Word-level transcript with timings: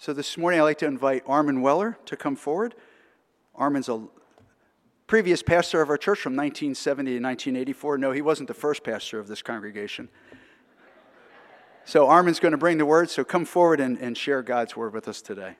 So 0.00 0.14
this 0.14 0.38
morning 0.38 0.58
I'd 0.58 0.64
like 0.64 0.78
to 0.78 0.86
invite 0.86 1.24
Armand 1.26 1.62
Weller 1.62 1.98
to 2.06 2.16
come 2.16 2.34
forward. 2.34 2.74
Armand's 3.54 3.90
a 3.90 4.06
previous 5.06 5.42
pastor 5.42 5.82
of 5.82 5.90
our 5.90 5.98
church 5.98 6.20
from 6.20 6.32
1970 6.32 7.10
to 7.10 7.22
1984. 7.22 7.98
No, 7.98 8.10
he 8.10 8.22
wasn't 8.22 8.48
the 8.48 8.54
first 8.54 8.82
pastor 8.82 9.18
of 9.18 9.28
this 9.28 9.42
congregation. 9.42 10.08
So 11.84 12.06
Armand's 12.06 12.40
going 12.40 12.52
to 12.52 12.58
bring 12.58 12.78
the 12.78 12.86
word, 12.86 13.10
so 13.10 13.24
come 13.24 13.44
forward 13.44 13.78
and, 13.78 13.98
and 13.98 14.16
share 14.16 14.42
God's 14.42 14.74
word 14.74 14.94
with 14.94 15.06
us 15.06 15.20
today. 15.20 15.56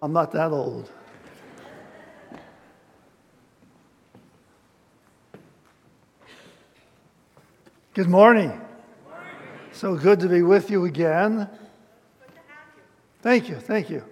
I'm 0.00 0.14
not 0.14 0.32
that 0.32 0.52
old. 0.52 0.90
Good 7.92 8.08
morning. 8.08 8.58
So 9.72 9.96
good 9.96 10.20
to 10.20 10.28
be 10.30 10.40
with 10.40 10.70
you 10.70 10.86
again. 10.86 11.50
Thank 13.22 13.50
you, 13.50 13.56
thank 13.56 13.90
you. 13.90 14.02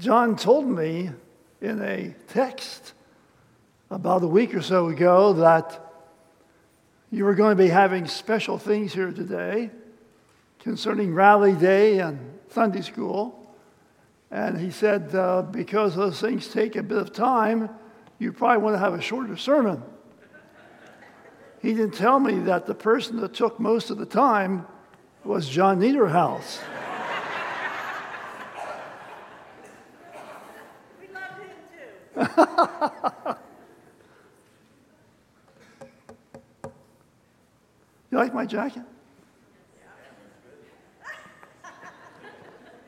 John 0.00 0.34
told 0.34 0.66
me 0.66 1.10
in 1.60 1.80
a 1.80 2.16
text 2.26 2.94
about 3.92 4.24
a 4.24 4.26
week 4.26 4.52
or 4.52 4.60
so 4.60 4.88
ago 4.88 5.34
that 5.34 5.80
you 7.12 7.24
were 7.24 7.36
going 7.36 7.56
to 7.56 7.62
be 7.62 7.68
having 7.68 8.08
special 8.08 8.58
things 8.58 8.92
here 8.92 9.12
today 9.12 9.70
concerning 10.58 11.14
Rally 11.14 11.52
Day 11.52 12.00
and 12.00 12.18
Sunday 12.48 12.80
School. 12.80 13.54
And 14.32 14.58
he 14.58 14.72
said, 14.72 15.14
uh, 15.14 15.42
because 15.42 15.94
those 15.94 16.20
things 16.20 16.48
take 16.48 16.74
a 16.74 16.82
bit 16.82 16.98
of 16.98 17.12
time, 17.12 17.70
you 18.18 18.32
probably 18.32 18.64
want 18.64 18.74
to 18.74 18.80
have 18.80 18.94
a 18.94 19.00
shorter 19.00 19.36
sermon. 19.36 19.80
He 21.60 21.74
didn't 21.74 21.94
tell 21.94 22.18
me 22.18 22.40
that 22.40 22.66
the 22.66 22.74
person 22.74 23.20
that 23.20 23.32
took 23.32 23.60
most 23.60 23.90
of 23.90 23.98
the 23.98 24.06
time 24.06 24.66
was 25.24 25.48
John 25.48 25.80
Niederhaus. 25.80 26.60
We 31.00 31.06
love 31.14 31.38
him 31.38 31.50
too. 33.34 33.36
You 38.10 38.18
like 38.18 38.34
my 38.34 38.44
jacket? 38.44 38.82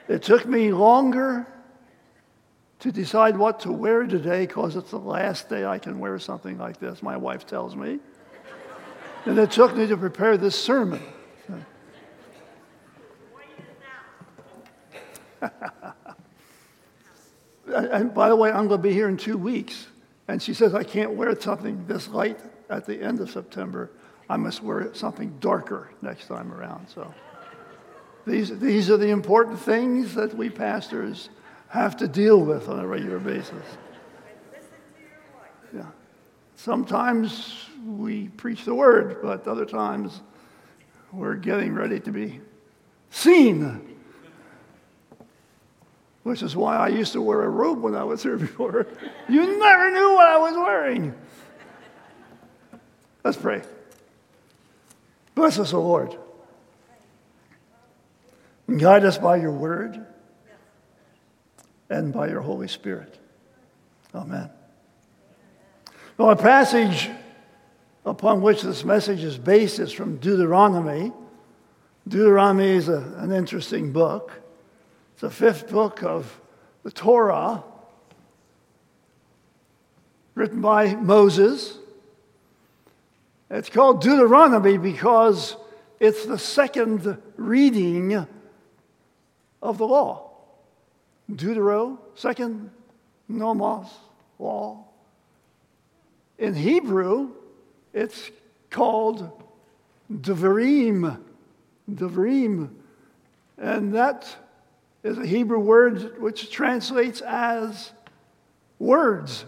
It 0.07 0.23
took 0.23 0.45
me 0.45 0.71
longer 0.71 1.47
to 2.81 2.93
decide 2.93 3.39
what 3.39 3.61
to 3.61 3.73
wear 3.73 4.05
today 4.05 4.45
because 4.45 4.77
it's 4.77 4.91
the 4.91 4.99
last 4.99 5.49
day 5.49 5.65
I 5.65 5.79
can 5.79 5.99
wear 5.99 6.19
something 6.19 6.59
like 6.59 6.79
this, 6.79 7.03
my 7.03 7.17
wife 7.17 7.47
tells 7.47 7.75
me. 7.75 8.01
And 9.25 9.39
it 9.39 9.51
took 9.51 9.75
me 9.75 9.87
to 9.87 9.97
prepare 9.97 10.37
this 10.37 10.55
sermon. 10.55 11.01
and 17.75 18.15
by 18.15 18.29
the 18.29 18.37
way, 18.37 18.51
I'm 18.51 18.69
going 18.69 18.81
to 18.81 18.89
be 18.89 18.93
here 18.93 19.09
in 19.09 19.17
two 19.17 19.39
weeks. 19.39 19.87
And 20.29 20.43
she 20.43 20.55
says, 20.55 20.75
I 20.75 20.85
can't 20.85 21.13
wear 21.13 21.39
something 21.41 21.87
this 21.87 22.09
light 22.09 22.39
at 22.71 22.87
the 22.87 23.01
end 23.01 23.21
of 23.21 23.31
September. 23.31 23.91
I 24.29 24.37
must 24.37 24.63
wear 24.63 24.95
something 24.95 25.37
darker 25.41 25.91
next 26.01 26.29
time 26.29 26.53
around. 26.53 26.89
So 26.89 27.13
these, 28.27 28.59
these 28.59 28.91
are 28.91 28.97
the 28.97 29.11
important 29.11 29.59
things 29.59 30.15
that 30.15 30.35
we 30.35 30.49
pastors 30.49 31.29
have 31.69 31.97
to 31.99 32.09
deal 32.09 32.41
with 32.41 32.69
on 32.69 32.79
a 32.79 32.87
regular 32.87 33.19
basis. 33.19 33.65
Yeah. 35.75 35.87
Sometimes 36.57 37.67
we 37.85 38.29
preach 38.29 38.65
the 38.65 38.75
word, 38.75 39.19
but 39.23 39.47
other 39.47 39.67
times 39.67 40.23
we're 41.13 41.35
getting 41.35 41.75
ready 41.75 42.01
to 42.01 42.11
be 42.11 42.41
seen. 43.11 43.94
Which 46.25 46.43
is 46.43 46.57
why 46.57 46.77
I 46.77 46.89
used 46.89 47.13
to 47.13 47.23
wear 47.23 47.43
a 47.43 47.49
robe 47.49 47.81
when 47.81 47.95
I 47.95 48.03
was 48.03 48.23
here 48.23 48.37
before. 48.37 48.87
You 49.29 49.59
never 49.59 49.91
knew 49.91 50.15
what 50.15 50.27
I 50.27 50.39
was 50.39 50.57
wearing. 50.57 51.15
Let's 53.23 53.37
pray. 53.37 53.63
Bless 55.35 55.59
us, 55.59 55.73
O 55.73 55.81
Lord. 55.81 56.17
Guide 58.79 59.05
us 59.05 59.19
by 59.19 59.37
your 59.37 59.53
word 59.53 60.07
and 61.91 62.13
by 62.13 62.29
your 62.29 62.41
Holy 62.41 62.69
Spirit. 62.69 63.19
Amen. 64.15 64.49
Well, 66.17 66.31
a 66.31 66.37
passage 66.37 67.11
upon 68.07 68.41
which 68.41 68.63
this 68.63 68.85
message 68.85 69.23
is 69.23 69.37
based 69.37 69.79
is 69.79 69.93
from 69.93 70.17
Deuteronomy. 70.17 71.13
Deuteronomy 72.07 72.71
is 72.71 72.89
a, 72.89 73.15
an 73.19 73.33
interesting 73.33 73.93
book. 73.93 74.33
It's 75.15 75.21
the 75.21 75.31
fifth 75.31 75.71
book 75.71 76.03
of 76.03 76.41
the 76.83 76.91
Torah, 76.91 77.63
written 80.35 80.61
by 80.61 80.97
Moses. 80.97 81.79
It's 83.49 83.71
called 83.71 84.01
Deuteronomy 84.01 84.77
because 84.77 85.57
it's 86.01 86.27
the 86.27 86.37
second 86.37 87.17
reading 87.37 88.27
of 89.63 89.79
the 89.79 89.87
law. 89.87 90.33
Deutero, 91.31 91.97
second, 92.17 92.73
nomos, 93.29 93.87
law. 94.41 94.85
In 96.39 96.55
Hebrew, 96.55 97.31
it's 97.93 98.33
called 98.69 99.31
Devarim. 100.13 101.21
Devarim. 101.89 102.71
And 103.57 103.95
that 103.95 104.37
is 105.05 105.19
a 105.19 105.27
Hebrew 105.27 105.59
word 105.59 106.21
which 106.21 106.51
translates 106.51 107.21
as 107.21 107.93
words, 108.79 109.45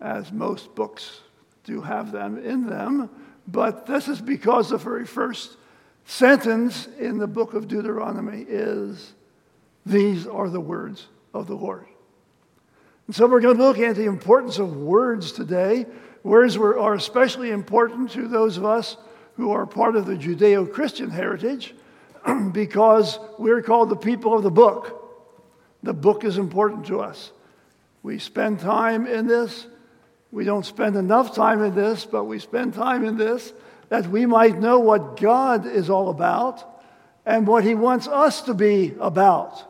as 0.00 0.30
most 0.30 0.74
books 0.74 1.22
do 1.64 1.80
have 1.80 2.12
them 2.12 2.38
in 2.38 2.66
them. 2.66 3.08
But 3.48 3.86
this 3.86 4.08
is 4.08 4.20
because 4.20 4.68
the 4.68 4.76
very 4.76 5.06
first 5.06 5.56
sentence 6.04 6.86
in 6.98 7.18
the 7.18 7.26
book 7.26 7.54
of 7.54 7.66
Deuteronomy 7.66 8.44
is 8.46 9.14
These 9.86 10.26
are 10.26 10.48
the 10.48 10.60
words 10.60 11.06
of 11.32 11.46
the 11.46 11.56
Lord. 11.56 11.86
And 13.06 13.16
so 13.16 13.26
we're 13.26 13.40
going 13.40 13.56
to 13.56 13.62
look 13.64 13.78
at 13.78 13.96
the 13.96 14.04
importance 14.04 14.58
of 14.58 14.76
words 14.76 15.32
today. 15.32 15.86
Words 16.22 16.56
were, 16.58 16.78
are 16.78 16.94
especially 16.94 17.50
important 17.50 18.10
to 18.10 18.28
those 18.28 18.58
of 18.58 18.64
us 18.64 18.96
who 19.36 19.50
are 19.50 19.66
part 19.66 19.96
of 19.96 20.06
the 20.06 20.14
Judeo 20.14 20.70
Christian 20.70 21.10
heritage 21.10 21.74
because 22.52 23.18
we're 23.38 23.62
called 23.62 23.90
the 23.90 23.96
people 23.96 24.36
of 24.36 24.42
the 24.42 24.50
book. 24.50 24.98
The 25.82 25.92
book 25.92 26.24
is 26.24 26.38
important 26.38 26.86
to 26.86 27.00
us. 27.00 27.32
We 28.02 28.18
spend 28.18 28.60
time 28.60 29.06
in 29.06 29.26
this. 29.26 29.66
We 30.30 30.44
don't 30.44 30.64
spend 30.64 30.96
enough 30.96 31.34
time 31.34 31.62
in 31.62 31.74
this, 31.74 32.04
but 32.04 32.24
we 32.24 32.38
spend 32.38 32.74
time 32.74 33.04
in 33.04 33.16
this 33.16 33.52
that 33.88 34.06
we 34.06 34.24
might 34.24 34.58
know 34.58 34.78
what 34.78 35.20
God 35.20 35.66
is 35.66 35.90
all 35.90 36.08
about 36.08 36.66
and 37.26 37.46
what 37.46 37.62
He 37.62 37.74
wants 37.74 38.08
us 38.08 38.42
to 38.42 38.54
be 38.54 38.94
about. 38.98 39.62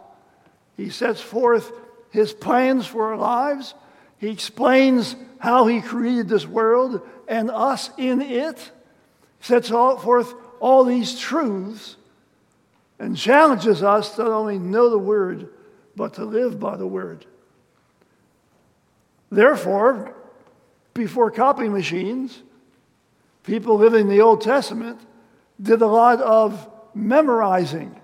He 0.77 0.91
sets 0.91 1.21
forth 1.21 1.73
His 2.11 2.33
plans 2.33 2.87
for 2.87 3.07
our 3.13 3.17
lives. 3.17 3.75
He 4.19 4.31
explains 4.31 5.17
how 5.39 5.67
He 5.67 5.81
created 5.81 6.29
this 6.29 6.47
world 6.47 7.01
and 7.27 7.51
us 7.51 7.91
in 7.99 8.23
it. 8.23 8.71
Sets 9.41 9.71
forth 9.71 10.33
all 10.61 10.85
these 10.85 11.19
truths 11.19 11.97
and 13.03 13.17
challenges 13.17 13.83
us 13.83 14.15
to 14.15 14.23
not 14.23 14.31
only 14.31 14.61
know 14.61 14.89
the 14.89 14.97
Word, 14.97 15.49
but 15.97 16.15
to 16.15 16.25
live 16.25 16.61
by 16.61 16.77
the 16.77 16.87
Word. 16.87 17.27
Therefore, 19.29 20.15
before 20.95 21.33
copy 21.33 21.69
machines, 21.69 22.41
people 23.43 23.77
living 23.77 24.03
in 24.03 24.09
the 24.09 24.21
Old 24.21 24.41
Testament 24.41 25.01
did 25.61 25.83
a 25.83 25.87
lot 25.87 26.21
of 26.21 26.71
memorizing. 26.95 28.01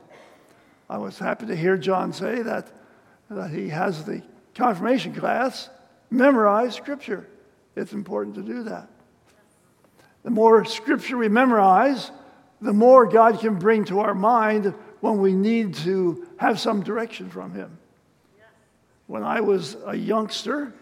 I 0.90 0.98
was 0.98 1.16
happy 1.16 1.46
to 1.46 1.54
hear 1.54 1.76
John 1.76 2.12
say 2.12 2.42
that, 2.42 2.66
that 3.30 3.50
he 3.50 3.68
has 3.68 4.04
the 4.04 4.20
confirmation 4.56 5.14
class 5.14 5.70
memorize 6.10 6.74
Scripture. 6.74 7.28
It's 7.76 7.92
important 7.92 8.34
to 8.34 8.42
do 8.42 8.64
that. 8.64 8.88
The 10.24 10.30
more 10.30 10.64
Scripture 10.64 11.18
we 11.18 11.28
memorize, 11.28 12.10
the 12.60 12.72
more 12.72 13.06
God 13.06 13.38
can 13.38 13.60
bring 13.60 13.84
to 13.84 14.00
our 14.00 14.14
mind 14.14 14.74
when 15.00 15.18
we 15.18 15.32
need 15.32 15.74
to 15.74 16.26
have 16.38 16.58
some 16.58 16.82
direction 16.82 17.30
from 17.30 17.52
Him. 17.52 17.78
When 19.06 19.22
I 19.22 19.40
was 19.40 19.76
a 19.86 19.96
youngster, 19.96 20.72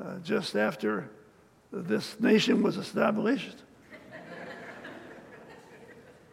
uh, 0.00 0.18
just 0.18 0.56
after 0.56 1.08
this 1.72 2.18
nation 2.20 2.62
was 2.62 2.76
established, 2.76 3.56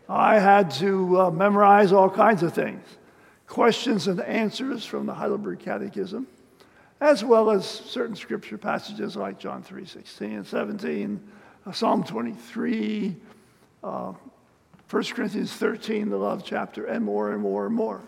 I 0.09 0.39
had 0.39 0.71
to 0.71 1.21
uh, 1.21 1.31
memorize 1.31 1.91
all 1.91 2.09
kinds 2.09 2.43
of 2.43 2.53
things 2.53 2.83
questions 3.47 4.07
and 4.07 4.19
answers 4.21 4.85
from 4.85 5.05
the 5.05 5.13
Heidelberg 5.13 5.59
Catechism, 5.59 6.27
as 6.99 7.23
well 7.23 7.49
as 7.49 7.65
certain 7.65 8.15
scripture 8.15 8.57
passages 8.57 9.15
like 9.15 9.39
John 9.39 9.63
3 9.63 9.85
16 9.85 10.31
and 10.33 10.45
17, 10.45 11.31
uh, 11.65 11.71
Psalm 11.71 12.03
23, 12.03 13.15
uh, 13.83 14.13
1 14.89 15.03
Corinthians 15.05 15.51
13, 15.51 16.09
the 16.09 16.17
love 16.17 16.43
chapter, 16.45 16.85
and 16.85 17.03
more 17.03 17.33
and 17.33 17.41
more 17.41 17.65
and 17.65 17.75
more. 17.75 18.01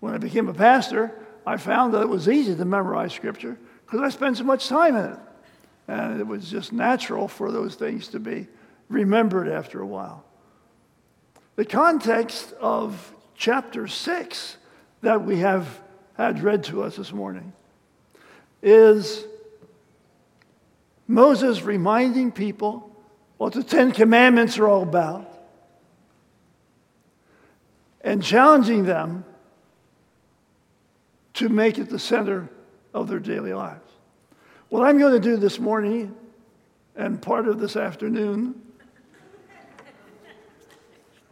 When 0.00 0.12
I 0.12 0.18
became 0.18 0.48
a 0.48 0.54
pastor, 0.54 1.18
I 1.46 1.56
found 1.56 1.94
that 1.94 2.02
it 2.02 2.08
was 2.08 2.28
easy 2.28 2.54
to 2.54 2.64
memorize 2.64 3.14
Scripture 3.14 3.58
because 3.86 4.00
I 4.00 4.10
spent 4.10 4.36
so 4.36 4.44
much 4.44 4.68
time 4.68 4.96
in 4.96 5.04
it. 5.06 5.18
And 5.88 6.20
it 6.20 6.26
was 6.26 6.50
just 6.50 6.72
natural 6.72 7.28
for 7.28 7.50
those 7.50 7.74
things 7.74 8.08
to 8.08 8.20
be 8.20 8.46
remembered 8.88 9.48
after 9.48 9.80
a 9.80 9.86
while. 9.86 10.24
The 11.56 11.64
context 11.64 12.52
of 12.60 13.14
chapter 13.34 13.86
6 13.88 14.56
that 15.00 15.24
we 15.24 15.38
have 15.38 15.80
had 16.16 16.42
read 16.42 16.64
to 16.64 16.82
us 16.82 16.96
this 16.96 17.12
morning 17.12 17.52
is 18.62 19.24
Moses 21.06 21.62
reminding 21.62 22.32
people 22.32 22.90
what 23.36 23.52
the 23.52 23.62
Ten 23.62 23.92
Commandments 23.92 24.58
are 24.58 24.68
all 24.68 24.82
about 24.82 25.33
and 28.04 28.22
challenging 28.22 28.84
them 28.84 29.24
to 31.32 31.48
make 31.48 31.78
it 31.78 31.88
the 31.88 31.98
center 31.98 32.48
of 32.92 33.08
their 33.08 33.18
daily 33.18 33.52
lives. 33.52 33.80
What 34.68 34.86
I'm 34.86 34.98
going 34.98 35.14
to 35.14 35.20
do 35.20 35.36
this 35.36 35.58
morning 35.58 36.14
and 36.94 37.20
part 37.20 37.48
of 37.48 37.58
this 37.58 37.74
afternoon, 37.76 38.60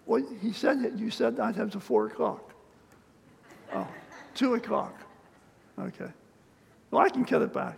well, 0.06 0.24
he 0.40 0.52
said 0.52 0.78
it. 0.78 0.94
You 0.94 1.10
said 1.10 1.38
I'd 1.38 1.54
have 1.54 1.70
to 1.72 1.80
four 1.80 2.06
o'clock. 2.06 2.52
Oh, 3.72 3.86
two 4.34 4.54
o'clock. 4.54 4.98
Okay. 5.78 6.10
Well, 6.90 7.02
I 7.02 7.08
can 7.08 7.24
cut 7.24 7.42
it 7.42 7.52
back. 7.52 7.76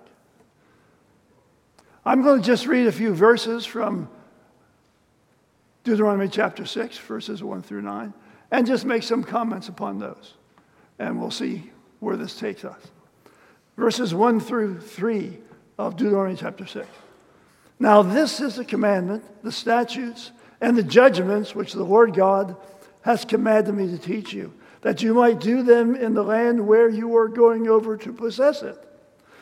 I'm 2.06 2.22
going 2.22 2.40
to 2.40 2.46
just 2.46 2.66
read 2.66 2.86
a 2.86 2.92
few 2.92 3.14
verses 3.14 3.66
from 3.66 4.08
Deuteronomy 5.84 6.28
chapter 6.28 6.66
6, 6.66 6.98
verses 6.98 7.42
1 7.42 7.62
through 7.62 7.82
9, 7.82 8.12
and 8.54 8.68
just 8.68 8.84
make 8.84 9.02
some 9.02 9.24
comments 9.24 9.68
upon 9.68 9.98
those. 9.98 10.34
And 11.00 11.20
we'll 11.20 11.32
see 11.32 11.72
where 11.98 12.16
this 12.16 12.38
takes 12.38 12.64
us. 12.64 12.80
Verses 13.76 14.14
1 14.14 14.38
through 14.38 14.78
3 14.78 15.36
of 15.76 15.96
Deuteronomy 15.96 16.36
chapter 16.36 16.64
6. 16.64 16.86
Now, 17.80 18.02
this 18.02 18.40
is 18.40 18.54
the 18.54 18.64
commandment, 18.64 19.24
the 19.42 19.50
statutes, 19.50 20.30
and 20.60 20.78
the 20.78 20.84
judgments 20.84 21.56
which 21.56 21.72
the 21.72 21.82
Lord 21.82 22.14
God 22.14 22.56
has 23.00 23.24
commanded 23.24 23.74
me 23.74 23.88
to 23.88 23.98
teach 23.98 24.32
you, 24.32 24.54
that 24.82 25.02
you 25.02 25.14
might 25.14 25.40
do 25.40 25.64
them 25.64 25.96
in 25.96 26.14
the 26.14 26.22
land 26.22 26.64
where 26.64 26.88
you 26.88 27.16
are 27.16 27.26
going 27.26 27.66
over 27.66 27.96
to 27.96 28.12
possess 28.12 28.62
it, 28.62 28.78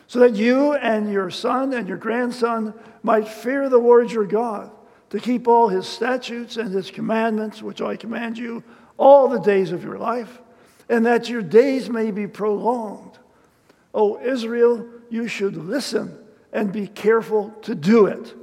so 0.06 0.20
that 0.20 0.36
you 0.36 0.72
and 0.72 1.12
your 1.12 1.28
son 1.28 1.74
and 1.74 1.86
your 1.86 1.98
grandson 1.98 2.72
might 3.02 3.28
fear 3.28 3.68
the 3.68 3.76
Lord 3.76 4.10
your 4.10 4.24
God, 4.24 4.70
to 5.10 5.20
keep 5.20 5.46
all 5.46 5.68
his 5.68 5.86
statutes 5.86 6.56
and 6.56 6.72
his 6.72 6.90
commandments, 6.90 7.60
which 7.60 7.82
I 7.82 7.96
command 7.96 8.38
you, 8.38 8.64
all 8.96 9.28
the 9.28 9.40
days 9.40 9.72
of 9.72 9.84
your 9.84 9.98
life, 9.98 10.40
and 10.88 11.06
that 11.06 11.28
your 11.28 11.42
days 11.42 11.88
may 11.88 12.10
be 12.10 12.26
prolonged. 12.26 13.18
O 13.94 14.20
Israel, 14.20 14.86
you 15.10 15.28
should 15.28 15.56
listen 15.56 16.18
and 16.52 16.72
be 16.72 16.86
careful 16.86 17.50
to 17.62 17.74
do 17.74 18.06
it, 18.06 18.34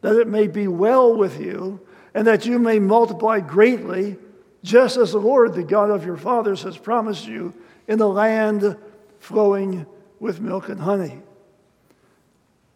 that 0.00 0.16
it 0.16 0.28
may 0.28 0.46
be 0.46 0.66
well 0.68 1.14
with 1.14 1.40
you, 1.40 1.80
and 2.14 2.26
that 2.26 2.46
you 2.46 2.58
may 2.58 2.78
multiply 2.78 3.40
greatly, 3.40 4.16
just 4.62 4.96
as 4.96 5.12
the 5.12 5.18
Lord, 5.18 5.54
the 5.54 5.62
God 5.62 5.90
of 5.90 6.04
your 6.04 6.16
fathers, 6.16 6.62
has 6.62 6.76
promised 6.76 7.26
you 7.26 7.54
in 7.86 7.98
the 7.98 8.08
land 8.08 8.76
flowing 9.18 9.86
with 10.18 10.40
milk 10.40 10.68
and 10.68 10.80
honey. 10.80 11.20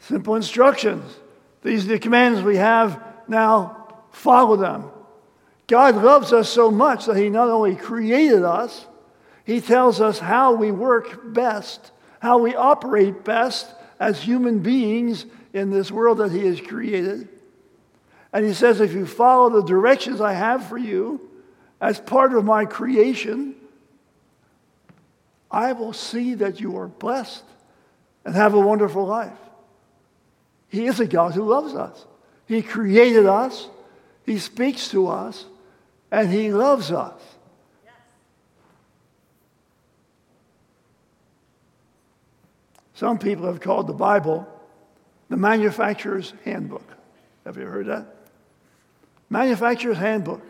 Simple 0.00 0.37
instructions. 0.37 1.05
These 1.62 1.87
are 1.87 1.88
the 1.88 1.99
commands 1.99 2.43
we 2.43 2.56
have 2.56 3.03
now. 3.27 4.05
Follow 4.12 4.56
them. 4.56 4.91
God 5.66 5.96
loves 5.96 6.32
us 6.32 6.49
so 6.49 6.70
much 6.70 7.06
that 7.06 7.16
He 7.16 7.31
not 7.31 7.49
only 7.49 7.76
created 7.76 8.43
us, 8.43 8.87
He 9.44 9.61
tells 9.61 10.00
us 10.00 10.19
how 10.19 10.55
we 10.55 10.70
work 10.70 11.32
best 11.32 11.93
how 12.25 12.38
we 12.38 12.55
operate 12.55 13.22
best 13.22 13.70
as 14.00 14.22
human 14.22 14.61
beings 14.61 15.26
in 15.52 15.70
this 15.70 15.90
world 15.90 16.19
that 16.19 16.32
He 16.32 16.46
has 16.46 16.58
created. 16.58 17.28
And 18.32 18.46
He 18.46 18.55
says, 18.55 18.81
if 18.81 18.94
you 18.94 19.05
follow 19.05 19.50
the 19.50 19.62
directions 19.62 20.22
I 20.22 20.32
have 20.32 20.66
for 20.66 20.78
you 20.78 21.20
as 21.82 22.00
part 22.00 22.32
of 22.32 22.43
my 22.43 22.64
creation, 22.64 23.55
I 25.50 25.72
will 25.72 25.93
see 25.93 26.32
that 26.37 26.60
you 26.60 26.78
are 26.78 26.88
blessed 26.88 27.44
and 28.25 28.34
have 28.34 28.55
a 28.55 28.60
wonderful 28.60 29.05
life. 29.05 29.38
He 30.69 30.87
is 30.87 31.00
a 31.00 31.06
God 31.06 31.34
who 31.34 31.44
loves 31.44 31.75
us. 31.75 32.06
He 32.46 32.62
created 32.62 33.26
us, 33.26 33.69
He 34.25 34.38
speaks 34.38 34.88
to 34.93 35.08
us, 35.08 35.44
and 36.14 36.32
He 36.32 36.52
loves 36.52 36.93
us. 36.93 37.20
Some 42.94 43.19
people 43.19 43.46
have 43.46 43.61
called 43.61 43.88
the 43.88 43.93
Bible 43.93 44.49
the 45.28 45.37
manufacturer's 45.37 46.32
handbook. 46.44 46.87
Have 47.44 47.56
you 47.56 47.64
heard 47.64 47.87
that? 47.87 48.06
Manufacturer's 49.28 49.99
handbook. 49.99 50.43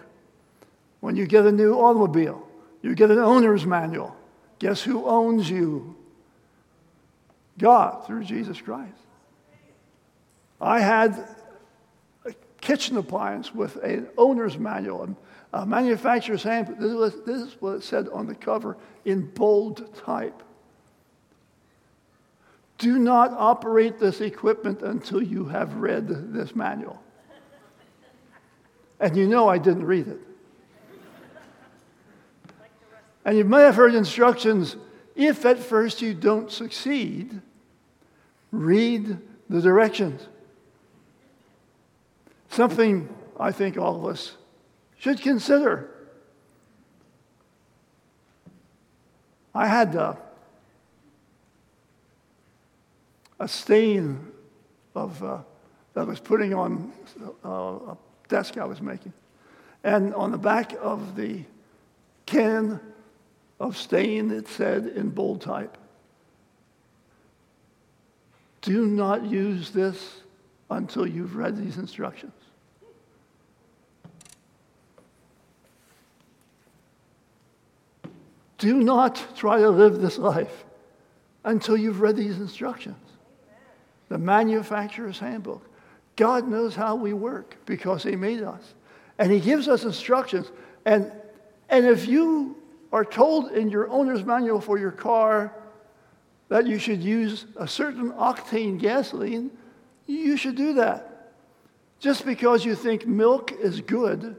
When 1.01 1.17
you 1.17 1.27
get 1.27 1.47
a 1.47 1.53
new 1.53 1.75
automobile, 1.75 2.47
you 2.83 2.95
get 2.95 3.11
an 3.11 3.19
owner's 3.19 3.65
manual. 3.65 4.15
Guess 4.59 4.83
who 4.83 5.07
owns 5.07 5.49
you? 5.49 5.97
God 7.59 8.07
through 8.07 8.25
Jesus 8.25 8.61
Christ. 8.61 8.93
I 10.61 10.81
had 10.81 11.27
kitchen 12.65 12.97
appliance 12.97 13.55
with 13.55 13.77
an 13.85 14.09
owner's 14.17 14.57
manual, 14.57 15.15
a 15.53 15.67
manufacturer's 15.67 16.43
handbook. 16.43 16.79
This 17.27 17.43
is 17.43 17.57
what 17.61 17.75
it 17.75 17.83
said 17.83 18.09
on 18.09 18.27
the 18.27 18.35
cover 18.35 18.79
in 19.05 19.27
bold 19.27 19.95
type. 19.95 20.43
Do 22.79 22.99
not 22.99 23.33
operate 23.33 23.99
this 23.99 24.23
equipment 24.23 24.81
until 24.81 25.23
you 25.23 25.45
have 25.45 25.75
read 25.75 26.09
this 26.33 26.57
manual. 26.57 27.01
And 28.99 29.15
you 29.15 29.29
know 29.29 29.47
I 29.47 29.59
didn't 29.59 29.85
read 29.85 30.09
it. 30.09 30.21
And 33.27 33.37
you 33.37 33.45
may 33.45 33.61
have 33.61 33.77
heard 33.77 33.95
instructions 33.95 34.77
if 35.15 35.45
at 35.45 35.59
first 35.59 36.01
you 36.01 36.15
don't 36.15 36.51
succeed, 36.51 37.41
read 38.51 39.19
the 39.51 39.61
directions. 39.61 40.29
Something 42.55 43.09
I 43.41 43.51
think 43.51 43.77
all 43.77 43.97
of 43.97 44.05
us 44.07 44.37
should 44.97 45.21
consider. 45.21 45.91
I 49.53 49.67
had 49.67 49.97
uh, 49.97 50.15
a 53.41 53.49
stain 53.49 54.31
of, 54.95 55.21
uh, 55.25 55.39
that 55.95 56.03
I 56.03 56.05
was 56.05 56.21
putting 56.21 56.55
on 56.55 56.93
uh, 57.45 57.49
a 57.49 57.97
desk 58.29 58.57
I 58.57 58.67
was 58.67 58.81
making. 58.81 59.15
And 59.83 60.15
on 60.15 60.31
the 60.31 60.39
back 60.39 60.75
of 60.81 61.17
the 61.17 61.43
can 62.25 62.79
of 63.59 63.77
stain, 63.77 64.31
it 64.31 64.47
said 64.47 64.87
in 64.87 65.11
bold 65.11 65.41
type, 65.41 65.77
do 68.63 68.87
not 68.87 69.25
use 69.25 69.73
this 69.73 70.21
until 70.71 71.05
you've 71.05 71.35
read 71.35 71.57
these 71.57 71.79
instructions. 71.79 72.44
Do 78.59 78.81
not 78.81 79.23
try 79.37 79.59
to 79.59 79.71
live 79.71 80.01
this 80.01 80.19
life 80.19 80.65
until 81.45 81.77
you've 81.77 82.01
read 82.01 82.17
these 82.17 82.39
instructions 82.39 82.97
the 84.09 84.19
manufacturer's 84.19 85.19
handbook. 85.19 85.67
God 86.17 86.47
knows 86.47 86.75
how 86.77 86.95
we 86.95 87.13
work 87.13 87.57
because 87.67 88.03
He 88.03 88.17
made 88.17 88.43
us. 88.43 88.75
And 89.19 89.33
He 89.33 89.41
gives 89.41 89.67
us 89.67 89.85
instructions. 89.85 90.51
And, 90.85 91.11
and 91.69 91.87
if 91.87 92.07
you 92.07 92.57
are 92.93 93.05
told 93.05 93.53
in 93.53 93.71
your 93.71 93.89
owner's 93.91 94.25
manual 94.25 94.61
for 94.61 94.79
your 94.79 94.93
car 94.93 95.53
that 96.49 96.67
you 96.67 96.79
should 96.79 97.03
use 97.03 97.47
a 97.57 97.67
certain 97.67 98.13
octane 98.13 98.79
gasoline, 98.79 99.51
you 100.07 100.37
should 100.37 100.55
do 100.55 100.75
that. 100.75 101.33
Just 101.99 102.25
because 102.25 102.65
you 102.65 102.75
think 102.75 103.07
milk 103.07 103.51
is 103.53 103.81
good, 103.81 104.37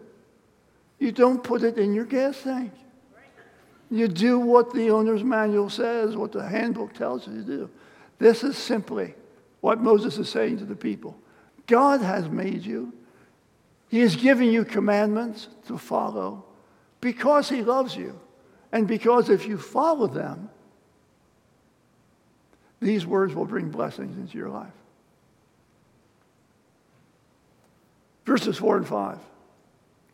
you 0.99 1.11
don't 1.11 1.43
put 1.43 1.63
it 1.63 1.77
in 1.77 1.93
your 1.93 2.05
gas 2.05 2.41
tank. 2.43 2.71
You 3.89 4.07
do 4.07 4.39
what 4.39 4.73
the 4.73 4.89
owner's 4.89 5.23
manual 5.23 5.69
says, 5.69 6.15
what 6.15 6.31
the 6.31 6.47
handbook 6.47 6.93
tells 6.93 7.27
you 7.27 7.35
to 7.35 7.43
do. 7.43 7.69
This 8.17 8.43
is 8.43 8.57
simply 8.57 9.13
what 9.61 9.79
Moses 9.79 10.17
is 10.17 10.29
saying 10.29 10.57
to 10.59 10.65
the 10.65 10.75
people. 10.75 11.17
God 11.67 12.01
has 12.01 12.27
made 12.29 12.65
you. 12.65 12.93
He 13.89 13.99
has 13.99 14.15
given 14.15 14.51
you 14.51 14.65
commandments 14.65 15.47
to 15.67 15.77
follow 15.77 16.45
because 17.01 17.49
He 17.49 17.61
loves 17.61 17.95
you. 17.95 18.19
And 18.71 18.87
because 18.87 19.29
if 19.29 19.45
you 19.45 19.57
follow 19.57 20.07
them, 20.07 20.49
these 22.81 23.05
words 23.05 23.33
will 23.33 23.45
bring 23.45 23.69
blessings 23.69 24.17
into 24.17 24.37
your 24.37 24.49
life. 24.49 24.73
Verses 28.25 28.57
4 28.57 28.77
and 28.77 28.87
5. 28.87 29.19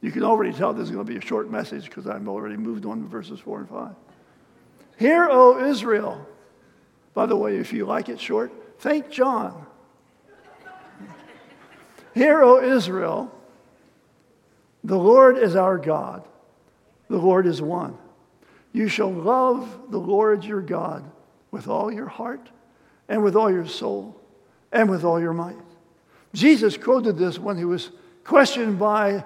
You 0.01 0.11
can 0.11 0.23
already 0.23 0.51
tell 0.51 0.73
this 0.73 0.85
is 0.85 0.91
going 0.91 1.05
to 1.05 1.11
be 1.11 1.17
a 1.17 1.21
short 1.21 1.49
message 1.49 1.85
because 1.85 2.07
I've 2.07 2.27
already 2.27 2.57
moved 2.57 2.85
on 2.85 3.01
to 3.01 3.07
verses 3.07 3.39
4 3.39 3.59
and 3.59 3.69
5. 3.69 3.95
Hear, 4.97 5.27
O 5.29 5.63
Israel. 5.63 6.27
By 7.13 7.27
the 7.27 7.35
way, 7.35 7.57
if 7.57 7.71
you 7.71 7.85
like 7.85 8.09
it 8.09 8.19
short, 8.19 8.51
thank 8.79 9.09
John. 9.09 9.65
Hear, 12.15 12.41
O 12.41 12.63
Israel, 12.63 13.31
the 14.83 14.97
Lord 14.97 15.37
is 15.37 15.55
our 15.55 15.77
God. 15.77 16.27
The 17.09 17.17
Lord 17.17 17.45
is 17.45 17.61
one. 17.61 17.97
You 18.73 18.87
shall 18.87 19.11
love 19.11 19.91
the 19.91 19.99
Lord 19.99 20.43
your 20.43 20.61
God 20.61 21.03
with 21.51 21.67
all 21.67 21.91
your 21.91 22.07
heart 22.07 22.49
and 23.09 23.23
with 23.23 23.35
all 23.35 23.51
your 23.51 23.67
soul 23.67 24.19
and 24.71 24.89
with 24.89 25.03
all 25.03 25.19
your 25.19 25.33
might. 25.33 25.57
Jesus 26.33 26.77
quoted 26.77 27.17
this 27.17 27.37
when 27.37 27.57
he 27.57 27.65
was 27.65 27.91
questioned 28.23 28.79
by 28.79 29.25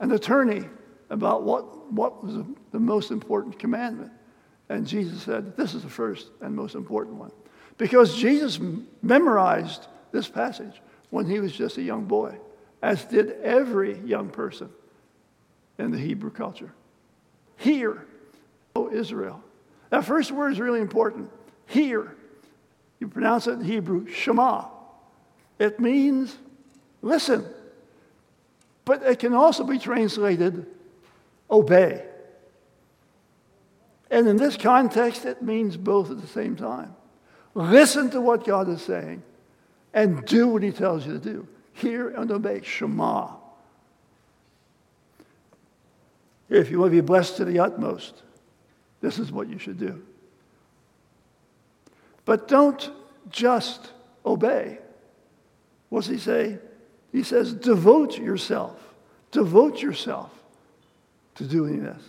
an 0.00 0.12
attorney 0.12 0.64
about 1.10 1.42
what, 1.42 1.92
what 1.92 2.24
was 2.24 2.44
the 2.72 2.80
most 2.80 3.10
important 3.10 3.58
commandment. 3.58 4.12
And 4.68 4.86
Jesus 4.86 5.22
said, 5.22 5.56
This 5.56 5.74
is 5.74 5.82
the 5.82 5.90
first 5.90 6.30
and 6.40 6.54
most 6.54 6.74
important 6.74 7.16
one. 7.16 7.32
Because 7.76 8.16
Jesus 8.16 8.60
memorized 9.02 9.86
this 10.12 10.28
passage 10.28 10.80
when 11.10 11.26
he 11.26 11.40
was 11.40 11.52
just 11.52 11.76
a 11.78 11.82
young 11.82 12.04
boy, 12.04 12.36
as 12.82 13.04
did 13.04 13.32
every 13.42 13.98
young 14.00 14.28
person 14.28 14.70
in 15.78 15.90
the 15.90 15.98
Hebrew 15.98 16.30
culture. 16.30 16.72
Hear, 17.56 18.06
O 18.76 18.90
Israel. 18.90 19.42
That 19.90 20.04
first 20.04 20.32
word 20.32 20.52
is 20.52 20.60
really 20.60 20.80
important. 20.80 21.30
Hear. 21.66 22.16
You 23.00 23.08
pronounce 23.08 23.46
it 23.46 23.52
in 23.52 23.64
Hebrew, 23.64 24.06
Shema. 24.06 24.66
It 25.58 25.80
means 25.80 26.36
listen. 27.02 27.44
But 28.84 29.02
it 29.02 29.18
can 29.18 29.34
also 29.34 29.64
be 29.64 29.78
translated 29.78 30.66
obey. 31.50 32.04
And 34.10 34.28
in 34.28 34.36
this 34.36 34.56
context, 34.56 35.24
it 35.24 35.42
means 35.42 35.76
both 35.76 36.10
at 36.10 36.20
the 36.20 36.26
same 36.26 36.56
time. 36.56 36.94
Listen 37.54 38.10
to 38.10 38.20
what 38.20 38.44
God 38.44 38.68
is 38.68 38.82
saying 38.82 39.22
and 39.92 40.24
do 40.26 40.48
what 40.48 40.62
He 40.62 40.72
tells 40.72 41.06
you 41.06 41.14
to 41.14 41.18
do. 41.18 41.48
Hear 41.72 42.10
and 42.10 42.30
obey. 42.30 42.60
Shema. 42.62 43.30
If 46.48 46.70
you 46.70 46.78
want 46.78 46.92
to 46.92 46.96
be 46.96 47.00
blessed 47.00 47.38
to 47.38 47.44
the 47.44 47.58
utmost, 47.58 48.22
this 49.00 49.18
is 49.18 49.32
what 49.32 49.48
you 49.48 49.58
should 49.58 49.78
do. 49.78 50.02
But 52.24 52.48
don't 52.48 52.90
just 53.30 53.92
obey. 54.24 54.78
What's 55.88 56.06
he 56.06 56.18
say? 56.18 56.58
He 57.14 57.22
says, 57.22 57.54
devote 57.54 58.18
yourself. 58.18 58.76
Devote 59.30 59.80
yourself 59.80 60.32
to 61.36 61.44
doing 61.44 61.84
this. 61.84 62.02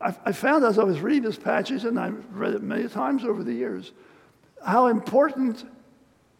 I, 0.00 0.14
I 0.26 0.30
found 0.30 0.64
as 0.64 0.78
I 0.78 0.84
was 0.84 1.00
reading 1.00 1.24
this 1.24 1.36
passage, 1.36 1.84
and 1.84 1.98
I've 1.98 2.24
read 2.32 2.54
it 2.54 2.62
many 2.62 2.86
times 2.88 3.24
over 3.24 3.42
the 3.42 3.52
years, 3.52 3.90
how 4.64 4.86
important 4.86 5.68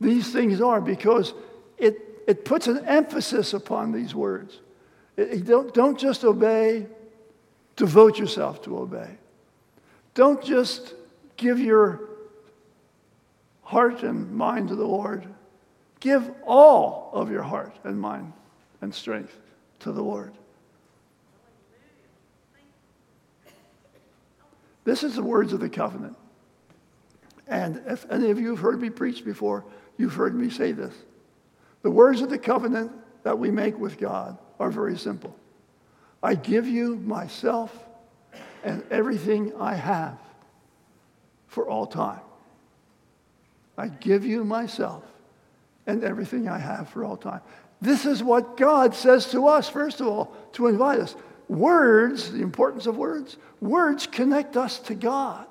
these 0.01 0.33
things 0.33 0.61
are 0.61 0.81
because 0.81 1.35
it, 1.77 1.99
it 2.29 2.45
puts 2.45 2.69
an 2.69 2.85
emphasis 2.87 3.53
upon 3.53 3.91
these 3.91 4.15
words. 4.15 4.61
It, 5.17 5.31
it 5.31 5.45
don't, 5.45 5.75
don't 5.75 5.99
just 5.99 6.23
obey, 6.23 6.87
devote 7.75 8.17
yourself 8.17 8.63
to 8.63 8.79
obey. 8.79 9.11
Don't 10.15 10.41
just 10.41 10.95
give 11.37 11.59
your 11.59 12.11
heart 13.63 14.05
and 14.05 14.31
mind 14.31 14.69
to 14.69 14.77
the 14.77 14.87
Lord. 14.87 15.27
Give 16.05 16.31
all 16.45 17.09
of 17.15 17.31
your 17.31 17.43
heart 17.43 17.75
and 17.83 17.99
mind 17.99 18.35
and 18.83 18.95
strength 18.95 19.35
to 19.79 19.91
the 19.91 20.03
Lord. 20.03 20.35
This 24.85 25.03
is 25.03 25.15
the 25.15 25.23
words 25.23 25.55
of 25.55 25.61
the 25.61 25.71
covenant. 25.71 26.15
And 27.49 27.81
if 27.87 28.05
any 28.11 28.31
of 28.31 28.39
you 28.39 28.51
have 28.51 28.59
heard 28.59 28.83
me 28.83 28.91
preach 28.91 29.25
before, 29.25 29.65
you've 29.97 30.13
heard 30.13 30.35
me 30.35 30.51
say 30.51 30.73
this. 30.73 30.93
The 31.81 31.91
words 31.91 32.21
of 32.21 32.29
the 32.29 32.39
covenant 32.39 32.93
that 33.23 33.39
we 33.39 33.51
make 33.51 33.79
with 33.79 33.97
God 33.97 34.37
are 34.61 34.71
very 34.71 34.99
simple. 34.99 35.35
I 36.23 36.35
give 36.35 36.69
you 36.69 36.97
myself 36.97 37.75
and 38.63 38.85
everything 38.91 39.55
I 39.59 39.73
have 39.73 40.19
for 41.47 41.67
all 41.67 41.87
time. 41.87 42.21
I 43.79 43.89
give 43.89 44.27
you 44.27 44.45
myself 44.45 45.03
and 45.87 46.03
everything 46.05 46.49
I 46.49 46.59
have 46.59 46.89
for 46.89 47.05
all 47.05 47.17
time. 47.17 47.41
This 47.81 48.07
is 48.07 48.23
what 48.23 48.57
God 48.57 48.95
says 48.95 49.31
to 49.33 49.47
us, 49.49 49.69
first 49.69 50.01
of 50.01 50.07
all, 50.07 50.35
to 50.53 50.69
invite 50.69 51.01
us. 51.01 51.15
Words, 51.49 52.33
the 52.33 52.41
importance 52.41 52.87
of 52.87 52.97
words, 52.97 53.37
words 53.61 54.07
connect 54.07 54.57
us 54.57 54.79
to 54.81 54.95
God. 54.95 55.47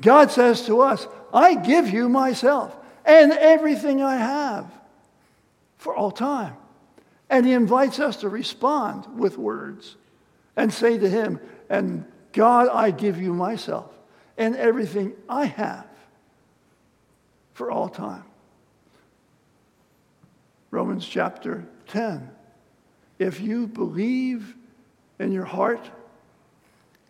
God 0.00 0.30
says 0.30 0.64
to 0.66 0.80
us, 0.80 1.06
I 1.34 1.54
give 1.54 1.90
you 1.90 2.08
myself 2.08 2.74
and 3.04 3.32
everything 3.32 4.02
I 4.02 4.16
have 4.16 4.72
for 5.76 5.94
all 5.94 6.10
time. 6.10 6.56
And 7.28 7.44
he 7.44 7.52
invites 7.52 7.98
us 7.98 8.16
to 8.18 8.28
respond 8.28 9.18
with 9.18 9.36
words 9.36 9.96
and 10.56 10.72
say 10.72 10.96
to 10.96 11.08
him, 11.08 11.40
And 11.68 12.04
God, 12.32 12.68
I 12.68 12.90
give 12.90 13.20
you 13.20 13.34
myself 13.34 13.92
and 14.38 14.56
everything 14.56 15.12
I 15.28 15.46
have 15.46 15.86
for 17.54 17.70
all 17.70 17.88
time. 17.88 18.24
Romans 20.72 21.06
chapter 21.06 21.64
10. 21.88 22.28
If 23.20 23.40
you 23.40 23.68
believe 23.68 24.56
in 25.20 25.30
your 25.30 25.44
heart 25.44 25.88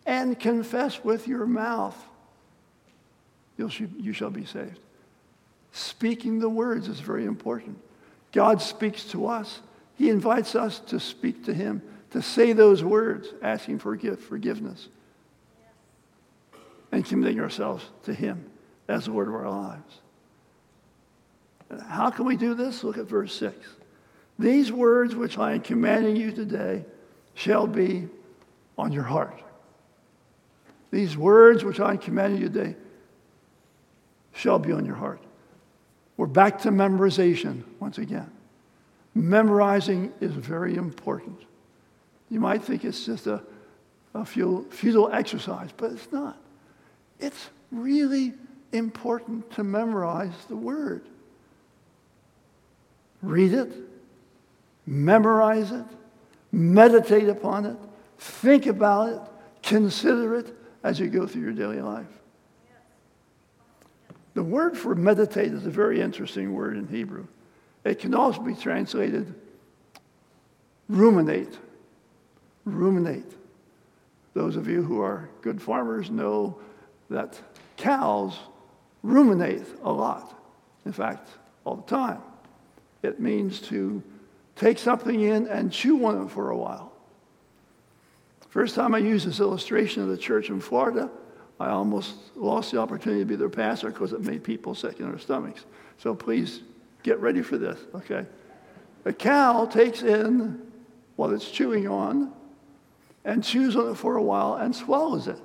and 0.05 0.39
confess 0.39 1.03
with 1.03 1.27
your 1.27 1.47
mouth, 1.47 1.97
you 3.57 4.13
shall 4.13 4.29
be 4.29 4.45
saved. 4.45 4.79
Speaking 5.71 6.39
the 6.39 6.49
words 6.49 6.87
is 6.89 6.99
very 6.99 7.25
important. 7.25 7.79
God 8.33 8.61
speaks 8.61 9.05
to 9.05 9.27
us. 9.27 9.61
He 9.95 10.09
invites 10.09 10.55
us 10.55 10.79
to 10.79 10.99
speak 10.99 11.45
to 11.45 11.53
Him, 11.53 11.81
to 12.11 12.21
say 12.21 12.51
those 12.51 12.83
words, 12.83 13.29
asking 13.41 13.79
for 13.79 13.97
forgiveness, 14.17 14.89
and 16.91 17.05
committing 17.05 17.39
ourselves 17.39 17.85
to 18.03 18.13
Him 18.13 18.45
as 18.87 19.05
the 19.05 19.11
Lord 19.11 19.29
of 19.29 19.35
our 19.35 19.49
lives. 19.49 19.99
How 21.87 22.09
can 22.09 22.25
we 22.25 22.35
do 22.35 22.53
this? 22.53 22.83
Look 22.83 22.97
at 22.97 23.05
verse 23.05 23.33
6. 23.35 23.55
These 24.39 24.71
words 24.71 25.15
which 25.15 25.37
I 25.37 25.53
am 25.53 25.61
commanding 25.61 26.15
you 26.15 26.31
today 26.31 26.85
shall 27.33 27.67
be 27.67 28.07
on 28.77 28.91
your 28.91 29.03
heart. 29.03 29.41
These 30.91 31.17
words 31.17 31.63
which 31.63 31.79
I 31.79 31.91
am 31.91 31.97
commanding 31.97 32.41
you 32.41 32.49
today 32.49 32.75
shall 34.33 34.59
be 34.59 34.71
on 34.71 34.85
your 34.85 34.95
heart. 34.95 35.21
We're 36.17 36.27
back 36.27 36.59
to 36.61 36.69
memorization 36.69 37.63
once 37.79 37.97
again. 37.97 38.29
Memorizing 39.15 40.11
is 40.21 40.31
very 40.31 40.75
important. 40.75 41.39
You 42.29 42.39
might 42.39 42.63
think 42.63 42.83
it's 42.83 43.05
just 43.05 43.27
a, 43.27 43.41
a 44.13 44.25
futile 44.25 45.09
exercise, 45.11 45.69
but 45.75 45.91
it's 45.91 46.11
not. 46.11 46.37
It's 47.19 47.49
really 47.71 48.33
important 48.71 49.51
to 49.51 49.63
memorize 49.63 50.33
the 50.47 50.55
word. 50.55 51.07
Read 53.23 53.53
it, 53.53 53.71
memorize 54.85 55.71
it, 55.71 55.85
meditate 56.51 57.29
upon 57.29 57.65
it, 57.65 57.77
think 58.19 58.65
about 58.67 59.09
it, 59.09 59.19
consider 59.63 60.35
it 60.35 60.55
as 60.83 60.99
you 60.99 61.07
go 61.07 61.25
through 61.25 61.41
your 61.41 61.53
daily 61.53 61.81
life. 61.81 62.05
The 64.33 64.43
word 64.43 64.77
for 64.77 64.93
meditate 64.93 65.53
is 65.53 65.65
a 65.65 65.69
very 65.69 66.01
interesting 66.01 66.53
word 66.53 66.75
in 66.75 66.87
Hebrew. 66.87 67.27
It 67.85 67.99
can 67.99 68.13
also 68.13 68.41
be 68.41 68.55
translated 68.55 69.33
ruminate. 70.89 71.57
Ruminate. 72.65 73.31
Those 74.33 74.55
of 74.57 74.67
you 74.67 74.83
who 74.83 75.01
are 75.01 75.29
good 75.41 75.61
farmers 75.61 76.09
know 76.09 76.59
that 77.09 77.39
cows 77.77 78.37
ruminate 79.01 79.65
a 79.83 79.91
lot. 79.91 80.37
In 80.85 80.91
fact, 80.91 81.29
all 81.63 81.75
the 81.75 81.83
time. 81.83 82.21
It 83.03 83.19
means 83.19 83.59
to 83.67 84.01
take 84.55 84.79
something 84.79 85.19
in 85.19 85.47
and 85.47 85.71
chew 85.71 86.03
on 86.05 86.25
it 86.25 86.31
for 86.31 86.49
a 86.49 86.57
while. 86.57 86.93
First 88.49 88.75
time 88.75 88.95
I 88.95 88.99
used 88.99 89.27
this 89.27 89.39
illustration 89.39 90.03
of 90.03 90.09
the 90.09 90.17
church 90.17 90.49
in 90.49 90.61
Florida, 90.61 91.09
I 91.59 91.69
almost 91.69 92.15
lost 92.35 92.71
the 92.71 92.79
opportunity 92.79 93.21
to 93.21 93.25
be 93.25 93.35
their 93.35 93.49
pastor 93.49 93.89
because 93.89 94.13
it 94.13 94.21
made 94.21 94.43
people 94.43 94.73
sick 94.73 94.99
in 94.99 95.09
their 95.09 95.19
stomachs. 95.19 95.65
So 95.97 96.15
please 96.15 96.61
get 97.03 97.19
ready 97.19 97.41
for 97.41 97.57
this, 97.57 97.79
okay? 97.95 98.25
A 99.05 99.13
cow 99.13 99.65
takes 99.65 100.01
in 100.01 100.61
what 101.15 101.31
it's 101.31 101.49
chewing 101.49 101.87
on 101.87 102.31
and 103.25 103.43
chews 103.43 103.75
on 103.75 103.91
it 103.91 103.95
for 103.95 104.17
a 104.17 104.23
while 104.23 104.55
and 104.55 104.75
swallows 104.75 105.27
it 105.27 105.39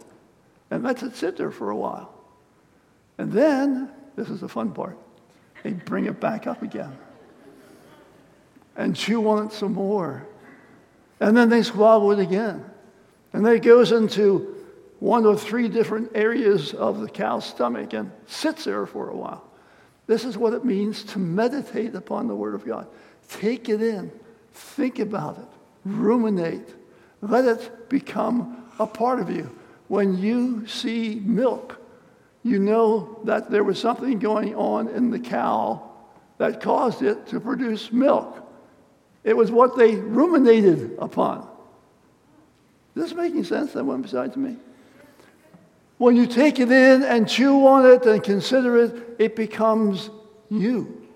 and 0.70 0.82
lets 0.82 1.02
it 1.02 1.16
sit 1.16 1.36
there 1.36 1.50
for 1.50 1.70
a 1.70 1.76
while. 1.76 2.12
And 3.18 3.32
then, 3.32 3.90
this 4.16 4.28
is 4.28 4.40
the 4.40 4.48
fun 4.48 4.72
part, 4.72 4.98
they 5.62 5.72
bring 5.72 6.06
it 6.06 6.20
back 6.20 6.46
up 6.46 6.62
again 6.62 6.96
and 8.78 8.96
chew 8.96 9.28
on 9.28 9.46
it 9.46 9.52
some 9.52 9.74
more. 9.74 10.26
And 11.20 11.36
then 11.36 11.50
they 11.50 11.62
swallow 11.62 12.12
it 12.12 12.20
again. 12.20 12.64
And 13.34 13.44
then 13.44 13.56
it 13.56 13.62
goes 13.62 13.92
into 13.92 14.54
one 15.00 15.26
or 15.26 15.36
three 15.36 15.68
different 15.68 16.12
areas 16.14 16.72
of 16.72 17.00
the 17.00 17.08
cow's 17.08 17.44
stomach 17.44 17.92
and 17.92 18.10
sits 18.26 18.64
there 18.64 18.86
for 18.86 19.10
a 19.10 19.16
while. 19.16 19.44
This 20.06 20.24
is 20.24 20.38
what 20.38 20.54
it 20.54 20.64
means 20.64 21.02
to 21.04 21.18
meditate 21.18 21.94
upon 21.94 22.28
the 22.28 22.34
Word 22.34 22.54
of 22.54 22.64
God. 22.64 22.86
Take 23.28 23.68
it 23.68 23.82
in, 23.82 24.10
think 24.52 25.00
about 25.00 25.38
it, 25.38 25.48
ruminate, 25.84 26.74
let 27.20 27.44
it 27.44 27.90
become 27.90 28.64
a 28.78 28.86
part 28.86 29.20
of 29.20 29.28
you. 29.28 29.54
When 29.88 30.16
you 30.16 30.66
see 30.66 31.20
milk, 31.24 31.76
you 32.42 32.58
know 32.58 33.20
that 33.24 33.50
there 33.50 33.64
was 33.64 33.78
something 33.78 34.18
going 34.18 34.54
on 34.54 34.88
in 34.88 35.10
the 35.10 35.18
cow 35.18 35.82
that 36.38 36.60
caused 36.60 37.02
it 37.02 37.26
to 37.28 37.40
produce 37.40 37.92
milk. 37.92 38.47
It 39.28 39.36
was 39.36 39.50
what 39.50 39.76
they 39.76 39.94
ruminated 39.94 40.96
upon. 40.98 41.46
Is 42.96 43.02
this 43.02 43.12
making 43.12 43.44
sense, 43.44 43.74
that 43.74 43.84
one 43.84 44.00
besides 44.00 44.38
me? 44.38 44.56
When 45.98 46.16
you 46.16 46.26
take 46.26 46.58
it 46.58 46.72
in 46.72 47.02
and 47.02 47.28
chew 47.28 47.66
on 47.66 47.84
it 47.84 48.06
and 48.06 48.22
consider 48.22 48.78
it, 48.78 49.16
it 49.18 49.36
becomes 49.36 50.08
you. 50.48 51.06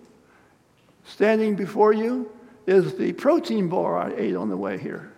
Standing 1.05 1.57
before 1.57 1.95
you 1.95 2.31
is 2.67 2.97
the 2.97 3.15
protein 3.15 3.69
bar 3.71 3.97
I 3.97 4.13
ate 4.15 4.37
on 4.37 4.51
the 4.51 4.59
way 4.59 4.77
here. 4.77 5.11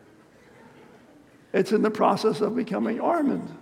It's 1.53 1.73
in 1.73 1.83
the 1.83 1.91
process 1.91 2.41
of 2.41 2.55
becoming 2.55 3.01
Armand. 3.01 3.53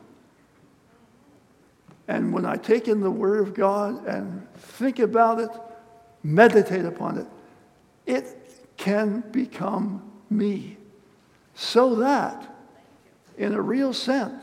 And 2.07 2.35
when 2.35 2.45
I 2.45 2.57
take 2.57 2.87
in 2.87 3.01
the 3.01 3.11
Word 3.11 3.41
of 3.41 3.55
God 3.55 4.07
and 4.07 4.47
think 4.59 4.99
about 4.99 5.41
it, 5.41 5.51
meditate 6.23 6.85
upon 6.85 7.17
it, 7.17 7.27
it 8.05 8.42
can 8.83 9.21
become 9.31 10.03
me. 10.29 10.77
So 11.55 11.95
that, 11.97 12.53
in 13.39 13.55
a 13.55 13.63
real 13.63 13.93
sense, 13.93 14.43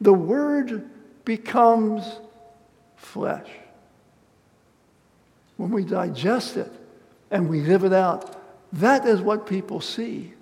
the 0.00 0.14
Word 0.14 0.88
becomes 1.26 2.02
flesh. 2.96 3.46
When 5.58 5.70
we 5.70 5.84
digest 5.84 6.56
it 6.56 6.72
and 7.30 7.50
we 7.50 7.60
live 7.60 7.84
it 7.84 7.92
out, 7.92 8.40
that 8.72 9.04
is 9.04 9.20
what 9.20 9.46
people 9.46 9.82
see. 9.82 10.32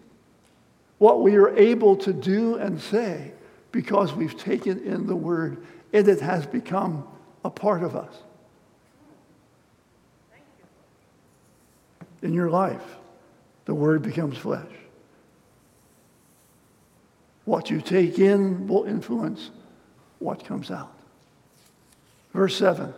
What 0.98 1.20
we 1.20 1.34
are 1.34 1.50
able 1.56 1.96
to 1.96 2.12
do 2.12 2.54
and 2.54 2.80
say 2.80 3.32
because 3.72 4.12
we've 4.12 4.38
taken 4.38 4.84
in 4.84 5.08
the 5.08 5.16
Word 5.16 5.66
and 5.92 6.06
it 6.06 6.20
has 6.20 6.46
become 6.46 7.04
a 7.44 7.50
part 7.50 7.82
of 7.82 7.96
us. 7.96 8.14
In 12.22 12.32
your 12.32 12.50
life, 12.50 12.84
the 13.66 13.74
Word 13.74 14.02
becomes 14.02 14.38
flesh. 14.38 14.70
What 17.44 17.70
you 17.70 17.80
take 17.80 18.18
in 18.18 18.66
will 18.66 18.84
influence 18.84 19.50
what 20.18 20.44
comes 20.44 20.70
out. 20.70 20.92
Verse 22.32 22.56
7 22.56 22.92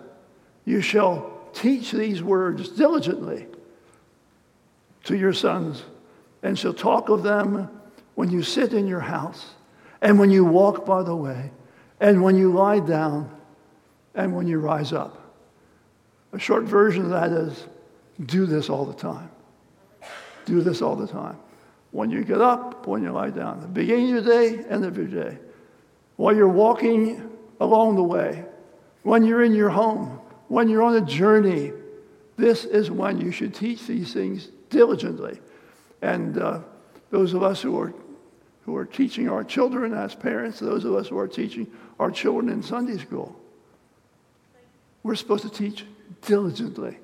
You 0.64 0.80
shall 0.80 1.38
teach 1.52 1.92
these 1.92 2.22
words 2.22 2.68
diligently 2.68 3.46
to 5.04 5.16
your 5.16 5.32
sons, 5.32 5.82
and 6.42 6.58
shall 6.58 6.74
talk 6.74 7.08
of 7.08 7.22
them 7.22 7.68
when 8.14 8.30
you 8.30 8.42
sit 8.42 8.72
in 8.72 8.86
your 8.86 9.00
house, 9.00 9.54
and 10.00 10.18
when 10.18 10.30
you 10.30 10.44
walk 10.44 10.84
by 10.84 11.02
the 11.02 11.16
way, 11.16 11.50
and 12.00 12.22
when 12.22 12.36
you 12.36 12.52
lie 12.52 12.80
down, 12.80 13.30
and 14.14 14.34
when 14.34 14.46
you 14.46 14.58
rise 14.58 14.92
up. 14.92 15.34
A 16.32 16.38
short 16.38 16.64
version 16.64 17.04
of 17.04 17.10
that 17.10 17.30
is 17.30 17.66
do 18.26 18.46
this 18.46 18.68
all 18.68 18.84
the 18.84 18.94
time. 18.94 19.30
Do 20.48 20.62
this 20.62 20.80
all 20.80 20.96
the 20.96 21.06
time. 21.06 21.36
When 21.90 22.10
you 22.10 22.24
get 22.24 22.40
up, 22.40 22.86
when 22.86 23.02
you 23.02 23.12
lie 23.12 23.28
down, 23.28 23.60
the 23.60 23.68
beginning 23.68 24.16
of 24.16 24.24
your 24.24 24.34
day, 24.34 24.64
end 24.70 24.86
of 24.86 24.96
your 24.96 25.06
day. 25.06 25.36
While 26.16 26.34
you're 26.34 26.48
walking 26.48 27.30
along 27.60 27.96
the 27.96 28.02
way, 28.02 28.46
when 29.02 29.26
you're 29.26 29.44
in 29.44 29.54
your 29.54 29.68
home, 29.68 30.18
when 30.48 30.70
you're 30.70 30.82
on 30.82 30.96
a 30.96 31.02
journey, 31.02 31.72
this 32.38 32.64
is 32.64 32.90
when 32.90 33.20
you 33.20 33.30
should 33.30 33.54
teach 33.54 33.86
these 33.86 34.14
things 34.14 34.48
diligently. 34.70 35.38
And 36.00 36.38
uh, 36.38 36.60
those 37.10 37.34
of 37.34 37.42
us 37.42 37.60
who 37.60 37.78
are, 37.78 37.92
who 38.64 38.74
are 38.74 38.86
teaching 38.86 39.28
our 39.28 39.44
children 39.44 39.92
as 39.92 40.14
parents, 40.14 40.60
those 40.60 40.86
of 40.86 40.94
us 40.94 41.08
who 41.08 41.18
are 41.18 41.28
teaching 41.28 41.66
our 42.00 42.10
children 42.10 42.48
in 42.48 42.62
Sunday 42.62 42.96
school, 42.96 43.38
we're 45.02 45.14
supposed 45.14 45.42
to 45.42 45.50
teach 45.50 45.84
diligently. 46.22 46.98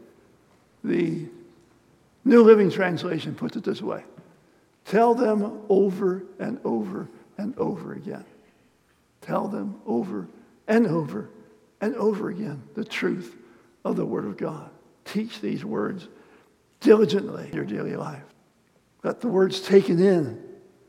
The 0.82 1.26
New 2.24 2.42
Living 2.42 2.70
Translation 2.70 3.34
puts 3.34 3.56
it 3.56 3.64
this 3.64 3.82
way 3.82 4.04
Tell 4.84 5.14
them 5.14 5.62
over 5.68 6.24
and 6.38 6.58
over 6.64 7.08
and 7.38 7.56
over 7.58 7.92
again. 7.94 8.24
Tell 9.20 9.48
them 9.48 9.80
over 9.86 10.28
and 10.68 10.86
over 10.86 11.30
and 11.80 11.94
over 11.96 12.28
again 12.28 12.62
the 12.74 12.84
truth 12.84 13.36
of 13.84 13.96
the 13.96 14.04
Word 14.04 14.24
of 14.24 14.36
God. 14.36 14.70
Teach 15.04 15.40
these 15.40 15.64
words 15.64 16.08
diligently 16.80 17.48
in 17.48 17.54
your 17.54 17.64
daily 17.64 17.96
life. 17.96 18.22
Let 19.02 19.20
the 19.20 19.28
words 19.28 19.60
taken 19.60 20.02
in 20.02 20.42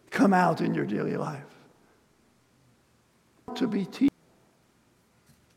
come 0.09 0.33
out 0.33 0.61
in 0.61 0.73
your 0.73 0.85
daily 0.85 1.17
life. 1.17 1.43
To 3.55 3.67
be 3.67 3.85
teaching. 3.85 4.09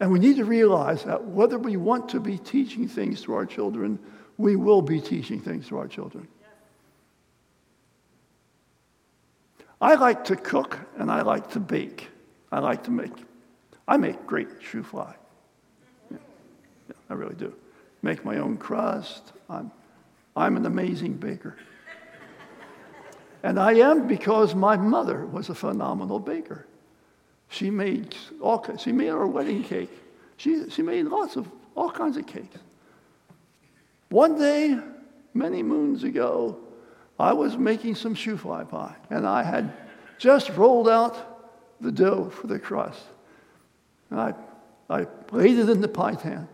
And 0.00 0.12
we 0.12 0.20
need 0.20 0.36
to 0.36 0.44
realize 0.44 1.04
that 1.04 1.24
whether 1.24 1.58
we 1.58 1.76
want 1.76 2.08
to 2.10 2.20
be 2.20 2.38
teaching 2.38 2.86
things 2.86 3.22
to 3.22 3.34
our 3.34 3.46
children, 3.46 3.98
we 4.38 4.54
will 4.54 4.80
be 4.80 5.00
teaching 5.00 5.40
things 5.40 5.68
to 5.68 5.76
our 5.76 5.88
children. 5.88 6.26
I 9.80 9.94
like 9.94 10.24
to 10.24 10.36
cook 10.36 10.78
and 10.96 11.10
I 11.10 11.22
like 11.22 11.50
to 11.50 11.60
bake. 11.60 12.08
I 12.50 12.60
like 12.60 12.84
to 12.84 12.90
make, 12.90 13.12
I 13.86 13.96
make 13.96 14.26
great 14.26 14.60
shoofly. 14.60 15.14
Yeah, 16.10 16.16
yeah, 16.88 16.94
I 17.10 17.14
really 17.14 17.34
do. 17.34 17.52
Make 18.02 18.24
my 18.24 18.38
own 18.38 18.56
crust. 18.56 19.32
I'm, 19.50 19.70
I'm 20.36 20.56
an 20.56 20.66
amazing 20.66 21.14
baker. 21.14 21.56
And 23.42 23.58
I 23.58 23.74
am 23.74 24.08
because 24.08 24.54
my 24.54 24.76
mother 24.76 25.26
was 25.26 25.48
a 25.48 25.54
phenomenal 25.54 26.18
baker. 26.18 26.66
She 27.50 27.70
made 27.70 28.16
all 28.40 28.64
she 28.78 28.92
made 28.92 29.10
our 29.10 29.26
wedding 29.26 29.62
cake. 29.62 29.90
She, 30.36 30.68
she 30.70 30.82
made 30.82 31.06
lots 31.06 31.36
of 31.36 31.48
all 31.76 31.90
kinds 31.90 32.16
of 32.16 32.26
cakes. 32.26 32.58
One 34.10 34.38
day, 34.38 34.78
many 35.34 35.62
moons 35.62 36.02
ago, 36.04 36.58
I 37.18 37.32
was 37.32 37.56
making 37.56 37.96
some 37.96 38.14
shoofly 38.14 38.68
pie, 38.68 38.96
and 39.10 39.26
I 39.26 39.42
had 39.42 39.72
just 40.18 40.50
rolled 40.50 40.88
out 40.88 41.80
the 41.80 41.92
dough 41.92 42.30
for 42.30 42.46
the 42.46 42.58
crust. 42.58 43.02
And 44.10 44.20
I, 44.20 44.34
I 44.88 45.06
laid 45.30 45.58
it 45.58 45.68
in 45.68 45.80
the 45.80 45.88
pie 45.88 46.14
pan. 46.14 46.48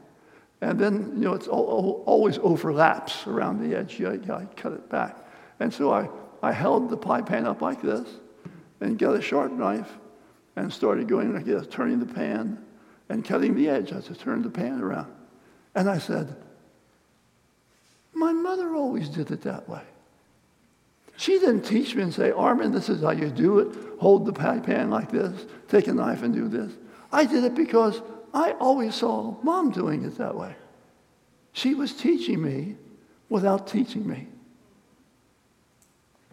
And 0.60 0.78
then, 0.78 1.12
you 1.14 1.24
know, 1.24 1.34
it 1.34 1.46
always 1.48 2.38
overlaps 2.38 3.26
around 3.26 3.60
the 3.60 3.76
edge. 3.76 3.98
You, 4.00 4.12
you 4.12 4.48
cut 4.56 4.72
it 4.72 4.88
back. 4.88 5.16
And 5.60 5.72
so 5.72 5.92
I, 5.92 6.08
I 6.42 6.52
held 6.52 6.88
the 6.88 6.96
pie 6.96 7.22
pan 7.22 7.46
up 7.46 7.60
like 7.60 7.82
this 7.82 8.08
and 8.80 8.98
got 8.98 9.14
a 9.14 9.22
sharp 9.22 9.52
knife 9.52 9.98
and 10.56 10.72
started 10.72 11.06
going 11.08 11.34
like 11.34 11.44
this, 11.44 11.66
turning 11.68 12.00
the 12.00 12.12
pan 12.12 12.64
and 13.08 13.24
cutting 13.24 13.54
the 13.54 13.68
edge 13.68 13.92
as 13.92 14.10
I 14.10 14.14
turned 14.14 14.44
the 14.44 14.50
pan 14.50 14.80
around. 14.80 15.12
And 15.74 15.88
I 15.88 15.98
said, 15.98 16.34
My 18.14 18.32
mother 18.32 18.74
always 18.74 19.08
did 19.08 19.30
it 19.30 19.42
that 19.42 19.68
way. 19.68 19.82
She 21.16 21.38
didn't 21.38 21.62
teach 21.62 21.94
me 21.94 22.02
and 22.02 22.14
say, 22.14 22.30
Armand, 22.30 22.74
this 22.74 22.88
is 22.88 23.02
how 23.02 23.10
you 23.10 23.28
do 23.28 23.58
it. 23.60 23.76
Hold 24.00 24.26
the 24.26 24.32
pan 24.32 24.90
like 24.90 25.10
this, 25.10 25.46
take 25.68 25.86
a 25.86 25.92
knife 25.92 26.22
and 26.22 26.34
do 26.34 26.48
this. 26.48 26.72
I 27.12 27.24
did 27.24 27.44
it 27.44 27.54
because 27.54 28.02
I 28.32 28.52
always 28.52 28.96
saw 28.96 29.36
mom 29.42 29.70
doing 29.70 30.04
it 30.04 30.18
that 30.18 30.34
way. 30.34 30.54
She 31.52 31.74
was 31.74 31.92
teaching 31.92 32.42
me 32.42 32.76
without 33.28 33.68
teaching 33.68 34.06
me. 34.06 34.26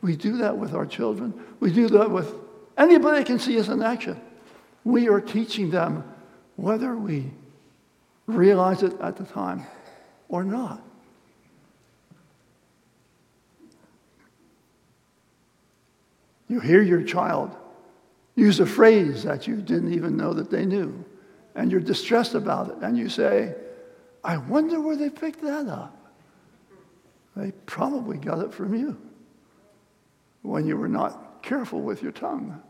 We 0.01 0.15
do 0.15 0.37
that 0.37 0.57
with 0.57 0.73
our 0.73 0.87
children. 0.87 1.33
We 1.59 1.71
do 1.71 1.87
that 1.89 2.09
with 2.09 2.33
anybody 2.77 3.19
that 3.19 3.27
can 3.27 3.37
see 3.37 3.59
us 3.59 3.67
in 3.67 3.83
action. 3.83 4.19
We 4.83 5.09
are 5.09 5.21
teaching 5.21 5.69
them 5.69 6.03
whether 6.55 6.95
we 6.95 7.31
realize 8.25 8.81
it 8.81 8.99
at 8.99 9.17
the 9.17 9.25
time 9.25 9.65
or 10.27 10.43
not. 10.43 10.81
You 16.51 16.59
hear 16.59 16.81
your 16.81 17.01
child 17.01 17.55
use 18.35 18.59
a 18.59 18.65
phrase 18.65 19.23
that 19.23 19.47
you 19.47 19.61
didn't 19.61 19.93
even 19.93 20.17
know 20.17 20.33
that 20.33 20.51
they 20.51 20.65
knew, 20.65 21.05
and 21.55 21.71
you're 21.71 21.79
distressed 21.79 22.33
about 22.33 22.67
it, 22.67 22.75
and 22.81 22.97
you 22.97 23.07
say, 23.07 23.55
I 24.21 24.35
wonder 24.35 24.81
where 24.81 24.97
they 24.97 25.09
picked 25.09 25.41
that 25.43 25.69
up. 25.69 26.13
They 27.37 27.53
probably 27.65 28.17
got 28.17 28.39
it 28.39 28.53
from 28.53 28.75
you 28.75 28.97
when 30.41 30.67
you 30.67 30.75
were 30.75 30.89
not 30.89 31.41
careful 31.41 31.79
with 31.79 32.03
your 32.03 32.11
tongue. 32.11 32.61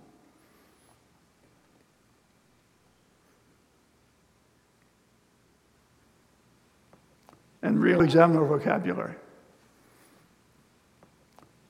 And 7.64 7.82
really 7.82 8.06
examine 8.06 8.38
our 8.38 8.46
vocabulary. 8.46 9.16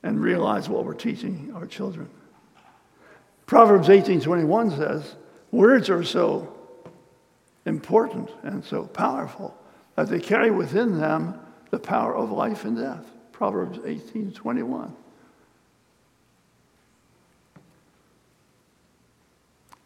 And 0.02 0.20
realize 0.20 0.68
what 0.68 0.84
we're 0.84 0.94
teaching 0.94 1.52
our 1.54 1.66
children. 1.66 2.08
Proverbs 3.46 3.88
18:21 3.88 4.70
says, 4.70 5.14
"Words 5.50 5.90
are 5.90 6.02
so 6.02 6.48
important 7.64 8.30
and 8.42 8.64
so 8.64 8.84
powerful 8.84 9.54
that 9.94 10.08
they 10.08 10.20
carry 10.20 10.50
within 10.50 10.98
them 10.98 11.34
the 11.70 11.78
power 11.78 12.14
of 12.14 12.32
life 12.32 12.64
and 12.64 12.76
death." 12.76 13.04
Proverbs 13.32 13.78
18:21. 13.84 14.94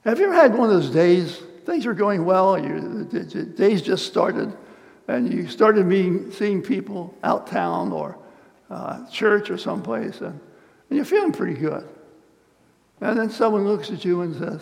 Have 0.05 0.21
you 0.21 0.27
ever 0.27 0.35
had 0.35 0.57
one 0.57 0.71
of 0.71 0.77
those 0.77 0.91
days? 0.91 1.43
Things 1.65 1.85
are 1.85 1.95
going 1.95 2.25
well, 2.25 2.57
you, 2.57 3.05
the 3.05 3.25
days 3.25 3.83
just 3.83 4.07
started, 4.07 4.57
and 5.09 5.33
you 5.33 5.49
started 5.49 5.85
meeting, 5.85 6.31
seeing 6.31 6.63
people 6.63 7.13
out 7.25 7.49
town 7.49 7.91
or 7.91 8.17
uh, 8.71 9.09
church 9.11 9.51
or 9.51 9.59
someplace, 9.59 10.21
and, 10.21 10.39
and 10.89 10.97
you're 10.97 11.05
feeling 11.05 11.33
pretty 11.33 11.55
good. 11.55 11.89
And 13.01 13.19
then 13.19 13.31
someone 13.31 13.65
looks 13.67 13.91
at 13.91 14.05
you 14.05 14.23
and 14.23 14.35
says, 14.35 14.61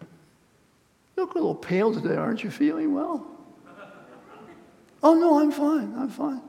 You 0.00 1.24
look 1.24 1.32
a 1.32 1.38
little 1.38 1.54
pale 1.54 1.92
today. 1.92 2.16
Aren't 2.16 2.44
you 2.44 2.50
feeling 2.50 2.94
well? 2.94 3.26
oh, 5.02 5.14
no, 5.14 5.40
I'm 5.40 5.50
fine. 5.50 5.94
I'm 5.96 6.08
fine. 6.08 6.40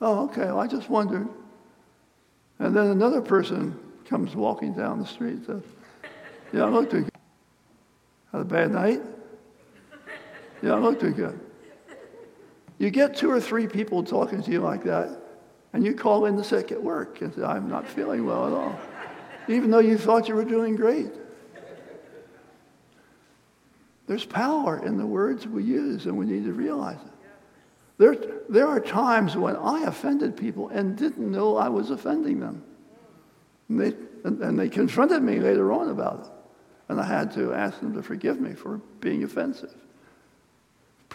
Oh, 0.00 0.24
okay. 0.24 0.46
Well, 0.46 0.60
I 0.60 0.66
just 0.66 0.88
wondered. 0.88 1.28
And 2.58 2.74
then 2.74 2.86
another 2.86 3.20
person 3.20 3.78
comes 4.06 4.34
walking 4.34 4.72
down 4.72 4.98
the 4.98 5.06
street 5.06 5.34
and 5.34 5.46
says, 5.46 5.62
You 6.52 6.58
don't 6.60 6.72
look 6.72 6.90
too 6.90 7.02
good. 7.02 7.10
Had 8.32 8.40
a 8.40 8.44
bad 8.44 8.72
night? 8.72 9.00
You 10.62 10.68
don't 10.68 10.82
look 10.82 10.98
too 10.98 11.12
good. 11.12 11.38
You 12.78 12.90
get 12.90 13.16
two 13.16 13.30
or 13.30 13.40
three 13.40 13.66
people 13.66 14.04
talking 14.04 14.42
to 14.42 14.50
you 14.50 14.60
like 14.60 14.84
that, 14.84 15.18
and 15.72 15.84
you 15.84 15.94
call 15.94 16.26
in 16.26 16.36
the 16.36 16.44
sick 16.44 16.72
at 16.72 16.82
work 16.82 17.22
and 17.22 17.34
say, 17.34 17.42
I'm 17.42 17.68
not 17.68 17.86
feeling 17.86 18.26
well 18.26 18.46
at 18.46 18.52
all, 18.52 18.78
even 19.48 19.70
though 19.70 19.78
you 19.78 19.96
thought 19.96 20.28
you 20.28 20.34
were 20.34 20.44
doing 20.44 20.76
great. 20.76 21.10
There's 24.06 24.24
power 24.24 24.84
in 24.84 24.98
the 24.98 25.06
words 25.06 25.46
we 25.46 25.64
use, 25.64 26.06
and 26.06 26.16
we 26.16 26.26
need 26.26 26.44
to 26.44 26.52
realize 26.52 26.98
it. 27.04 27.12
There, 27.98 28.14
there 28.48 28.66
are 28.68 28.78
times 28.78 29.36
when 29.36 29.56
I 29.56 29.84
offended 29.84 30.36
people 30.36 30.68
and 30.68 30.96
didn't 30.96 31.30
know 31.30 31.56
I 31.56 31.70
was 31.70 31.90
offending 31.90 32.40
them. 32.40 32.62
And 33.68 33.80
they, 33.80 33.94
and, 34.22 34.40
and 34.42 34.58
they 34.58 34.68
confronted 34.68 35.22
me 35.22 35.40
later 35.40 35.72
on 35.72 35.88
about 35.88 36.26
it. 36.26 36.32
And 36.88 37.00
I 37.00 37.04
had 37.04 37.32
to 37.32 37.54
ask 37.54 37.80
them 37.80 37.94
to 37.94 38.02
forgive 38.02 38.38
me 38.38 38.52
for 38.52 38.78
being 39.00 39.24
offensive 39.24 39.74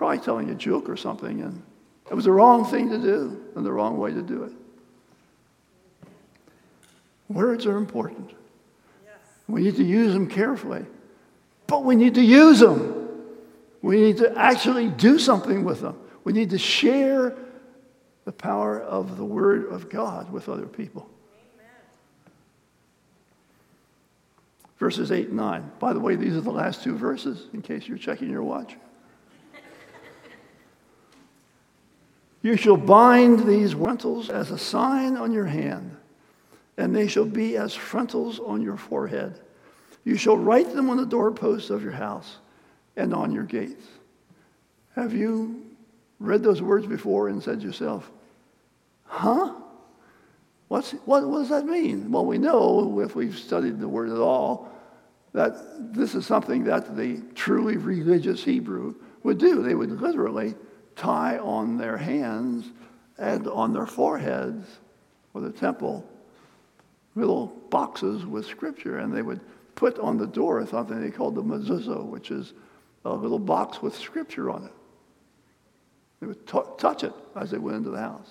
probably 0.01 0.17
telling 0.17 0.49
a 0.49 0.55
joke 0.55 0.89
or 0.89 0.97
something, 0.97 1.43
and 1.43 1.61
it 2.09 2.15
was 2.15 2.25
the 2.25 2.31
wrong 2.31 2.65
thing 2.65 2.89
to 2.89 2.97
do 2.97 3.39
and 3.55 3.63
the 3.63 3.71
wrong 3.71 3.99
way 3.99 4.11
to 4.11 4.23
do 4.23 4.45
it. 4.45 4.51
Words 7.29 7.67
are 7.67 7.77
important. 7.77 8.31
Yes. 9.05 9.13
We 9.47 9.61
need 9.61 9.75
to 9.75 9.83
use 9.83 10.11
them 10.11 10.27
carefully, 10.27 10.87
but 11.67 11.83
we 11.83 11.95
need 11.95 12.15
to 12.15 12.23
use 12.23 12.61
them. 12.61 13.09
We 13.83 13.97
need 13.97 14.17
to 14.17 14.35
actually 14.35 14.89
do 14.89 15.19
something 15.19 15.63
with 15.63 15.81
them. 15.81 15.99
We 16.23 16.33
need 16.33 16.49
to 16.49 16.57
share 16.57 17.37
the 18.25 18.31
power 18.31 18.81
of 18.81 19.17
the 19.17 19.25
Word 19.25 19.71
of 19.71 19.87
God 19.87 20.31
with 20.31 20.49
other 20.49 20.65
people. 20.65 21.07
Amen. 21.53 21.69
Verses 24.79 25.11
8 25.11 25.27
and 25.27 25.37
9. 25.37 25.71
By 25.77 25.93
the 25.93 25.99
way, 25.99 26.15
these 26.15 26.35
are 26.35 26.41
the 26.41 26.49
last 26.49 26.81
two 26.81 26.97
verses 26.97 27.49
in 27.53 27.61
case 27.61 27.87
you're 27.87 27.99
checking 27.99 28.31
your 28.31 28.41
watch. 28.41 28.75
You 32.43 32.57
shall 32.57 32.77
bind 32.77 33.47
these 33.47 33.73
frontals 33.73 34.29
as 34.29 34.51
a 34.51 34.57
sign 34.57 35.15
on 35.15 35.31
your 35.31 35.45
hand, 35.45 35.95
and 36.77 36.95
they 36.95 37.07
shall 37.07 37.25
be 37.25 37.55
as 37.57 37.73
frontals 37.73 38.39
on 38.39 38.61
your 38.61 38.77
forehead. 38.77 39.39
You 40.03 40.15
shall 40.15 40.37
write 40.37 40.73
them 40.73 40.89
on 40.89 40.97
the 40.97 41.05
doorposts 41.05 41.69
of 41.69 41.83
your 41.83 41.91
house 41.91 42.37
and 42.95 43.13
on 43.13 43.31
your 43.31 43.43
gates. 43.43 43.85
Have 44.95 45.13
you 45.13 45.63
read 46.19 46.43
those 46.43 46.61
words 46.61 46.87
before 46.87 47.29
and 47.29 47.41
said 47.41 47.61
to 47.61 47.65
yourself, 47.67 48.09
huh? 49.05 49.53
What's, 50.67 50.91
what, 51.05 51.27
what 51.27 51.39
does 51.39 51.49
that 51.49 51.65
mean? 51.65 52.11
Well, 52.11 52.25
we 52.25 52.37
know 52.37 53.01
if 53.01 53.15
we've 53.15 53.37
studied 53.37 53.79
the 53.79 53.87
word 53.87 54.09
at 54.09 54.17
all 54.17 54.71
that 55.33 55.53
this 55.93 56.15
is 56.15 56.25
something 56.25 56.63
that 56.65 56.95
the 56.95 57.21
truly 57.35 57.77
religious 57.77 58.43
Hebrew 58.43 58.95
would 59.23 59.37
do. 59.37 59.61
They 59.61 59.75
would 59.75 60.01
literally 60.01 60.55
tie 61.01 61.39
on 61.39 61.77
their 61.77 61.97
hands 61.97 62.71
and 63.17 63.47
on 63.47 63.73
their 63.73 63.87
foreheads 63.87 64.67
for 65.33 65.41
the 65.41 65.51
temple 65.51 66.07
little 67.15 67.47
boxes 67.71 68.23
with 68.23 68.45
scripture, 68.45 68.99
and 68.99 69.11
they 69.11 69.23
would 69.23 69.41
put 69.73 69.97
on 69.97 70.17
the 70.17 70.27
door 70.27 70.65
something 70.67 71.01
they 71.01 71.09
called 71.09 71.33
the 71.33 71.41
mezuzah, 71.41 72.05
which 72.05 72.29
is 72.29 72.53
a 73.03 73.11
little 73.11 73.39
box 73.39 73.81
with 73.81 73.95
scripture 73.97 74.51
on 74.51 74.65
it. 74.65 74.71
They 76.19 76.27
would 76.27 76.45
t- 76.45 76.59
touch 76.77 77.03
it 77.03 77.13
as 77.35 77.49
they 77.49 77.57
went 77.57 77.77
into 77.77 77.89
the 77.89 77.99
house. 77.99 78.29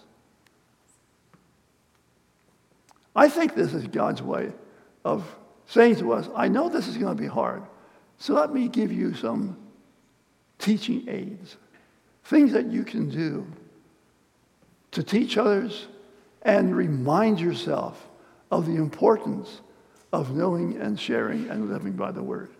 I 3.16 3.28
think 3.28 3.56
this 3.56 3.74
is 3.74 3.88
God's 3.88 4.22
way 4.22 4.52
of 5.04 5.26
saying 5.66 5.96
to 5.96 6.12
us, 6.12 6.28
I 6.36 6.46
know 6.46 6.68
this 6.68 6.86
is 6.86 6.96
going 6.96 7.16
to 7.16 7.20
be 7.20 7.28
hard, 7.28 7.64
so 8.18 8.34
let 8.34 8.54
me 8.54 8.68
give 8.68 8.92
you 8.92 9.12
some 9.12 9.56
teaching 10.58 11.08
aids. 11.08 11.56
Things 12.24 12.52
that 12.52 12.66
you 12.66 12.84
can 12.84 13.10
do 13.10 13.46
to 14.92 15.02
teach 15.02 15.36
others 15.36 15.86
and 16.42 16.74
remind 16.74 17.40
yourself 17.40 18.08
of 18.50 18.66
the 18.66 18.76
importance 18.76 19.60
of 20.12 20.34
knowing 20.34 20.76
and 20.76 20.98
sharing 20.98 21.48
and 21.48 21.70
living 21.70 21.92
by 21.92 22.10
the 22.10 22.22
word. 22.22 22.50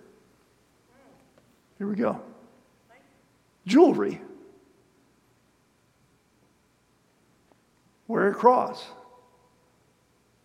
Here 1.79 1.87
we 1.87 1.96
go. 1.96 2.20
Jewelry. 3.66 4.20
Wear 8.07 8.29
a 8.29 8.35
cross. 8.35 8.85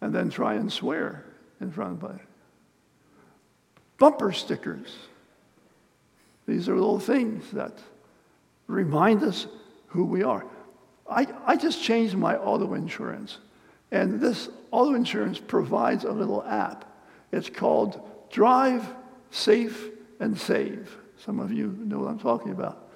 And 0.02 0.14
then 0.14 0.30
try 0.30 0.56
and 0.56 0.72
swear 0.72 1.26
in 1.60 1.72
front 1.72 2.04
of 2.04 2.12
it. 2.12 2.22
Bumper 3.98 4.32
stickers. 4.32 4.96
These 6.48 6.70
are 6.70 6.76
little 6.76 7.00
things 7.00 7.50
that 7.52 7.80
remind 8.68 9.24
us 9.24 9.48
who 9.88 10.06
we 10.06 10.24
are. 10.24 10.46
I, 11.10 11.28
I 11.46 11.56
just 11.56 11.84
changed 11.84 12.16
my 12.16 12.36
auto 12.36 12.74
insurance, 12.74 13.38
and 13.92 14.20
this 14.20 14.50
auto 14.72 14.96
insurance 14.96 15.40
provides 15.40 16.04
a 16.04 16.12
little 16.12 16.44
app. 16.44 16.92
It's 17.32 17.50
called 17.50 18.02
Drive, 18.32 18.88
Safe, 19.32 19.90
and 20.20 20.38
Save. 20.38 20.96
Some 21.18 21.40
of 21.40 21.52
you 21.52 21.78
know 21.84 22.00
what 22.00 22.10
I'm 22.10 22.20
talking 22.20 22.52
about. 22.52 22.88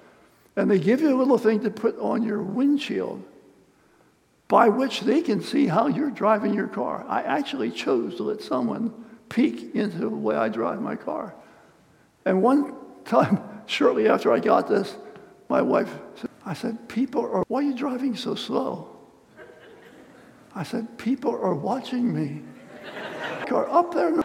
And 0.56 0.70
they 0.70 0.78
give 0.78 1.00
you 1.00 1.14
a 1.14 1.18
little 1.18 1.38
thing 1.38 1.60
to 1.60 1.70
put 1.70 1.98
on 1.98 2.22
your 2.22 2.42
windshield 2.42 3.22
by 4.48 4.68
which 4.68 5.02
they 5.02 5.22
can 5.22 5.40
see 5.40 5.68
how 5.68 5.86
you're 5.86 6.10
driving 6.10 6.52
your 6.52 6.66
car. 6.66 7.04
I 7.08 7.22
actually 7.22 7.70
chose 7.70 8.16
to 8.16 8.24
let 8.24 8.42
someone 8.42 8.92
peek 9.28 9.74
into 9.76 9.98
the 9.98 10.08
way 10.08 10.34
I 10.34 10.48
drive 10.48 10.82
my 10.82 10.96
car. 10.96 11.34
And 12.24 12.42
one 12.42 12.74
time, 13.04 13.40
shortly 13.66 14.08
after 14.08 14.32
I 14.32 14.40
got 14.40 14.68
this, 14.68 14.96
my 15.50 15.60
wife 15.60 15.92
said, 16.14 16.30
I 16.46 16.54
said, 16.54 16.88
people 16.88 17.22
are, 17.22 17.44
why 17.48 17.58
are 17.58 17.62
you 17.62 17.74
driving 17.74 18.16
so 18.16 18.36
slow? 18.36 18.96
I 20.54 20.62
said, 20.62 20.96
people 20.96 21.32
are 21.32 21.54
watching 21.54 22.14
me. 22.14 22.42
Car 23.46 23.68
up 23.68 23.92
there. 23.92 24.22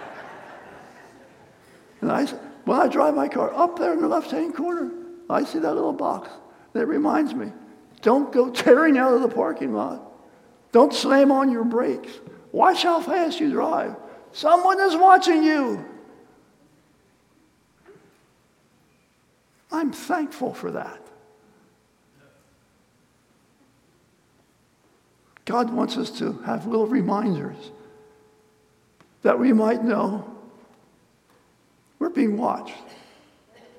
And 2.01 2.11
I 2.11 2.25
said, 2.25 2.39
when 2.65 2.79
I 2.79 2.87
drive 2.87 3.15
my 3.15 3.27
car 3.27 3.51
up 3.55 3.77
there 3.79 3.93
in 3.93 4.01
the 4.01 4.07
left-hand 4.07 4.55
corner, 4.55 4.91
I 5.27 5.43
see 5.43 5.57
that 5.59 5.73
little 5.73 5.93
box. 5.93 6.29
That 6.73 6.85
reminds 6.85 7.33
me, 7.33 7.51
don't 8.01 8.31
go 8.31 8.51
tearing 8.51 8.97
out 8.97 9.13
of 9.13 9.21
the 9.21 9.29
parking 9.29 9.73
lot. 9.73 10.11
Don't 10.71 10.93
slam 10.93 11.31
on 11.31 11.51
your 11.51 11.63
brakes. 11.63 12.11
Watch 12.51 12.83
how 12.83 13.01
fast 13.01 13.39
you 13.39 13.49
drive. 13.49 13.95
Someone 14.31 14.79
is 14.79 14.95
watching 14.95 15.43
you. 15.43 15.83
I'm 19.71 19.91
thankful 19.91 20.53
for 20.53 20.71
that. 20.71 21.04
God 25.45 25.71
wants 25.71 25.95
us 25.97 26.09
to 26.19 26.33
have 26.45 26.65
little 26.65 26.87
reminders 26.87 27.71
that 29.21 29.39
we 29.39 29.53
might 29.53 29.83
know 29.83 30.29
we're 31.99 32.09
being 32.09 32.37
watched. 32.37 32.75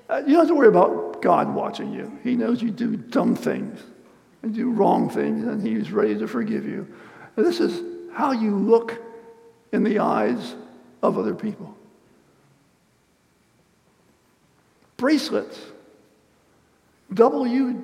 Uh, 0.09 0.23
you 0.25 0.33
don't 0.33 0.39
have 0.39 0.47
to 0.47 0.55
worry 0.55 0.69
about 0.69 1.21
God 1.21 1.53
watching 1.53 1.93
you. 1.93 2.17
He 2.23 2.35
knows 2.35 2.61
you 2.61 2.71
do 2.71 2.95
dumb 2.95 3.35
things 3.35 3.81
and 4.41 4.55
do 4.55 4.71
wrong 4.71 5.09
things, 5.09 5.45
and 5.45 5.61
He's 5.65 5.91
ready 5.91 6.17
to 6.17 6.27
forgive 6.27 6.65
you. 6.65 6.87
And 7.35 7.45
this 7.45 7.59
is 7.59 7.83
how 8.13 8.31
you 8.31 8.55
look 8.55 8.99
in 9.71 9.83
the 9.83 9.99
eyes 9.99 10.55
of 11.03 11.17
other 11.17 11.35
people. 11.35 11.75
Bracelets. 14.95 15.59
WWJD 17.13 17.77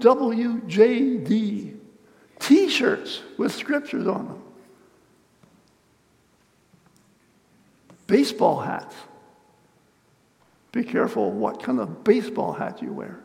t 2.43 2.69
shirts 2.69 3.21
with 3.37 3.53
scriptures 3.53 4.05
on 4.05 4.27
them, 4.27 4.43
baseball 8.05 8.59
hats. 8.59 8.95
Be 10.73 10.83
careful 10.83 11.31
what 11.31 11.63
kind 11.63 11.79
of 11.79 12.03
baseball 12.03 12.51
hat 12.51 12.81
you 12.81 12.91
wear. 12.91 13.19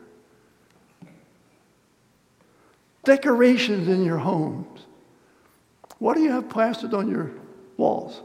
Decorations 3.04 3.88
in 3.88 4.04
your 4.04 4.18
homes. 4.18 4.82
What 5.98 6.14
do 6.14 6.22
you 6.22 6.30
have 6.30 6.48
plastered 6.48 6.94
on 6.94 7.10
your 7.10 7.32
walls? 7.76 8.20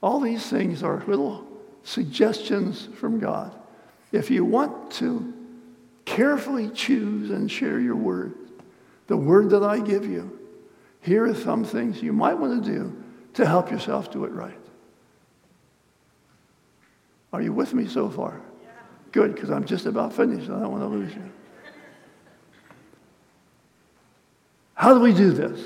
All 0.00 0.20
these 0.20 0.48
things 0.48 0.82
are 0.82 1.04
little 1.06 1.46
suggestions 1.82 2.88
from 2.94 3.18
God. 3.18 3.54
If 4.12 4.30
you 4.30 4.44
want 4.44 4.92
to 4.92 5.34
carefully 6.08 6.70
choose 6.70 7.30
and 7.30 7.50
share 7.50 7.78
your 7.78 7.94
word, 7.94 8.34
the 9.08 9.16
word 9.16 9.50
that 9.50 9.62
I 9.62 9.78
give 9.78 10.06
you, 10.06 10.38
here 11.02 11.26
are 11.26 11.34
some 11.34 11.64
things 11.64 12.02
you 12.02 12.12
might 12.12 12.34
want 12.34 12.64
to 12.64 12.70
do 12.70 13.04
to 13.34 13.46
help 13.46 13.70
yourself 13.70 14.10
do 14.10 14.24
it 14.24 14.32
right. 14.32 14.58
Are 17.32 17.42
you 17.42 17.52
with 17.52 17.74
me 17.74 17.86
so 17.86 18.08
far? 18.08 18.40
Yeah. 18.62 18.70
Good, 19.12 19.34
because 19.34 19.50
I'm 19.50 19.64
just 19.64 19.84
about 19.84 20.14
finished. 20.14 20.50
I 20.50 20.58
don't 20.58 20.72
want 20.72 20.82
to 20.82 20.88
lose 20.88 21.14
you. 21.14 21.30
How 24.74 24.94
do 24.94 25.00
we 25.00 25.12
do 25.12 25.30
this? 25.32 25.60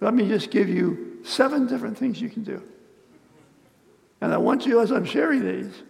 Let 0.00 0.14
me 0.14 0.26
just 0.26 0.50
give 0.50 0.68
you 0.68 1.18
seven 1.22 1.66
different 1.66 1.98
things 1.98 2.20
you 2.20 2.30
can 2.30 2.44
do. 2.44 2.62
And 4.22 4.32
I 4.32 4.38
want 4.38 4.64
you, 4.64 4.80
as 4.80 4.90
I'm 4.90 5.04
sharing 5.04 5.44
these, 5.44 5.82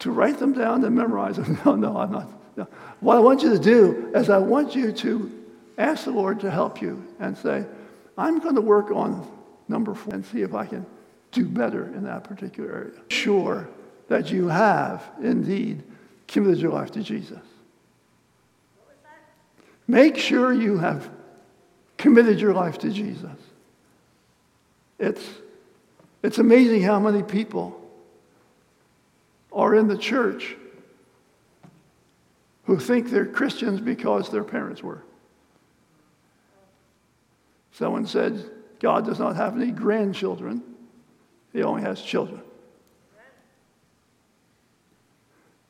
to 0.00 0.12
write 0.12 0.38
them 0.38 0.52
down 0.52 0.84
and 0.84 0.94
memorize 0.94 1.36
them. 1.36 1.58
No, 1.64 1.74
no, 1.74 1.96
I'm 1.96 2.12
not. 2.12 2.30
No. 2.56 2.66
What 3.00 3.16
I 3.16 3.20
want 3.20 3.42
you 3.42 3.50
to 3.50 3.58
do 3.58 4.10
is 4.14 4.30
I 4.30 4.38
want 4.38 4.74
you 4.74 4.92
to 4.92 5.44
ask 5.78 6.04
the 6.04 6.10
Lord 6.10 6.40
to 6.40 6.50
help 6.50 6.80
you 6.80 7.06
and 7.20 7.36
say, 7.36 7.64
I'm 8.16 8.38
going 8.38 8.54
to 8.54 8.62
work 8.62 8.90
on 8.90 9.30
number 9.68 9.94
four 9.94 10.14
and 10.14 10.24
see 10.24 10.42
if 10.42 10.54
I 10.54 10.64
can 10.66 10.86
do 11.32 11.44
better 11.44 11.84
in 11.84 12.04
that 12.04 12.24
particular 12.24 12.72
area. 12.72 13.00
Sure 13.10 13.68
that 14.08 14.30
you 14.30 14.48
have 14.48 15.04
indeed 15.20 15.82
committed 16.26 16.58
your 16.58 16.72
life 16.72 16.90
to 16.92 17.02
Jesus. 17.02 17.40
Make 19.88 20.16
sure 20.16 20.52
you 20.52 20.78
have 20.78 21.08
committed 21.98 22.40
your 22.40 22.54
life 22.54 22.78
to 22.78 22.90
Jesus. 22.90 23.36
It's, 24.98 25.24
it's 26.22 26.38
amazing 26.38 26.82
how 26.82 26.98
many 26.98 27.22
people 27.22 27.80
are 29.52 29.74
in 29.74 29.88
the 29.88 29.96
church 29.96 30.56
who 32.66 32.78
think 32.78 33.10
they're 33.10 33.26
Christians 33.26 33.80
because 33.80 34.30
their 34.30 34.44
parents 34.44 34.82
were. 34.82 35.02
Someone 37.72 38.06
said, 38.06 38.50
God 38.80 39.04
does 39.04 39.18
not 39.18 39.36
have 39.36 39.56
any 39.56 39.70
grandchildren, 39.70 40.62
He 41.52 41.62
only 41.62 41.82
has 41.82 42.02
children. 42.02 42.42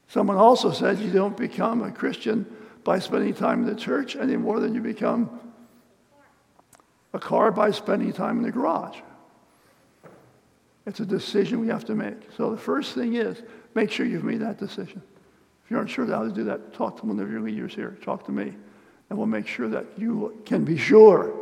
Someone 0.08 0.36
also 0.36 0.72
said 0.72 0.98
you 0.98 1.10
don't 1.10 1.36
become 1.36 1.82
a 1.82 1.90
Christian 1.90 2.46
by 2.84 2.98
spending 3.00 3.34
time 3.34 3.62
in 3.62 3.66
the 3.66 3.78
church 3.78 4.16
any 4.16 4.36
more 4.36 4.60
than 4.60 4.74
you 4.74 4.80
become 4.80 5.40
a 7.12 7.18
car 7.18 7.50
by 7.50 7.70
spending 7.70 8.12
time 8.12 8.38
in 8.38 8.44
the 8.44 8.52
garage. 8.52 8.98
It's 10.86 11.00
a 11.00 11.06
decision 11.06 11.60
we 11.60 11.68
have 11.68 11.84
to 11.86 11.94
make. 11.94 12.16
So 12.36 12.52
the 12.52 12.56
first 12.56 12.94
thing 12.94 13.14
is 13.14 13.42
make 13.74 13.90
sure 13.90 14.06
you've 14.06 14.24
made 14.24 14.40
that 14.40 14.58
decision. 14.58 15.02
If 15.66 15.72
you 15.72 15.78
aren't 15.78 15.90
sure 15.90 16.06
how 16.06 16.22
to 16.22 16.30
do 16.30 16.44
that, 16.44 16.72
talk 16.74 17.00
to 17.00 17.06
one 17.06 17.18
of 17.18 17.28
your 17.28 17.40
leaders 17.40 17.74
here. 17.74 17.98
Talk 18.00 18.24
to 18.26 18.30
me. 18.30 18.54
And 19.10 19.18
we'll 19.18 19.26
make 19.26 19.48
sure 19.48 19.68
that 19.68 19.84
you 19.96 20.40
can 20.46 20.64
be 20.64 20.78
sure. 20.78 21.34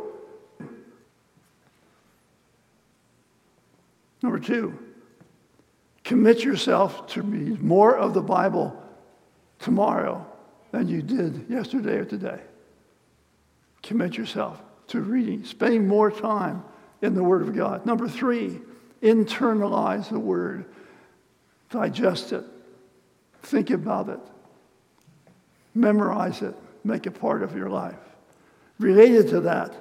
Number 4.23 4.39
two, 4.39 4.79
commit 6.03 6.43
yourself 6.43 7.05
to 7.09 7.21
read 7.21 7.61
more 7.61 7.95
of 7.95 8.15
the 8.15 8.21
Bible 8.21 8.75
tomorrow 9.59 10.25
than 10.71 10.87
you 10.87 11.03
did 11.03 11.45
yesterday 11.47 11.97
or 11.97 12.05
today. 12.05 12.39
Commit 13.83 14.17
yourself 14.17 14.59
to 14.87 15.01
reading, 15.01 15.45
spending 15.45 15.87
more 15.87 16.09
time 16.09 16.63
in 17.03 17.13
the 17.13 17.23
Word 17.23 17.43
of 17.43 17.55
God. 17.55 17.85
Number 17.85 18.09
three, 18.09 18.59
internalize 19.03 20.09
the 20.09 20.17
Word, 20.17 20.65
digest 21.69 22.33
it, 22.33 22.43
think 23.45 23.69
about 23.69 24.09
it, 24.09 24.19
memorize 25.73 26.41
it, 26.41 26.55
make 26.83 27.05
it 27.05 27.11
part 27.11 27.43
of 27.43 27.55
your 27.55 27.69
life. 27.69 27.99
Related 28.79 29.29
to 29.29 29.41
that, 29.41 29.73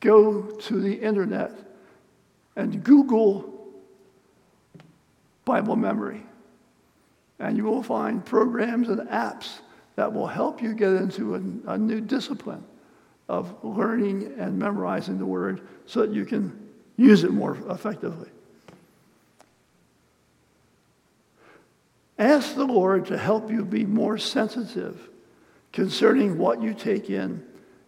go 0.00 0.42
to 0.42 0.80
the 0.80 0.94
internet 0.94 1.52
and 2.56 2.82
Google 2.82 3.52
Bible 5.44 5.76
memory. 5.76 6.22
And 7.38 7.56
you 7.56 7.64
will 7.64 7.82
find 7.82 8.24
programs 8.24 8.88
and 8.88 9.00
apps 9.08 9.60
that 9.96 10.12
will 10.12 10.26
help 10.26 10.62
you 10.62 10.74
get 10.74 10.92
into 10.92 11.34
a, 11.34 11.72
a 11.72 11.78
new 11.78 12.00
discipline 12.00 12.64
of 13.28 13.54
learning 13.64 14.34
and 14.38 14.58
memorizing 14.58 15.18
the 15.18 15.26
word 15.26 15.66
so 15.86 16.00
that 16.00 16.12
you 16.12 16.24
can 16.24 16.70
use 16.96 17.24
it 17.24 17.32
more 17.32 17.58
effectively. 17.68 18.28
Ask 22.22 22.54
the 22.54 22.64
Lord 22.64 23.06
to 23.06 23.18
help 23.18 23.50
you 23.50 23.64
be 23.64 23.84
more 23.84 24.16
sensitive 24.16 25.08
concerning 25.72 26.38
what 26.38 26.62
you 26.62 26.72
take 26.72 27.10
in 27.10 27.44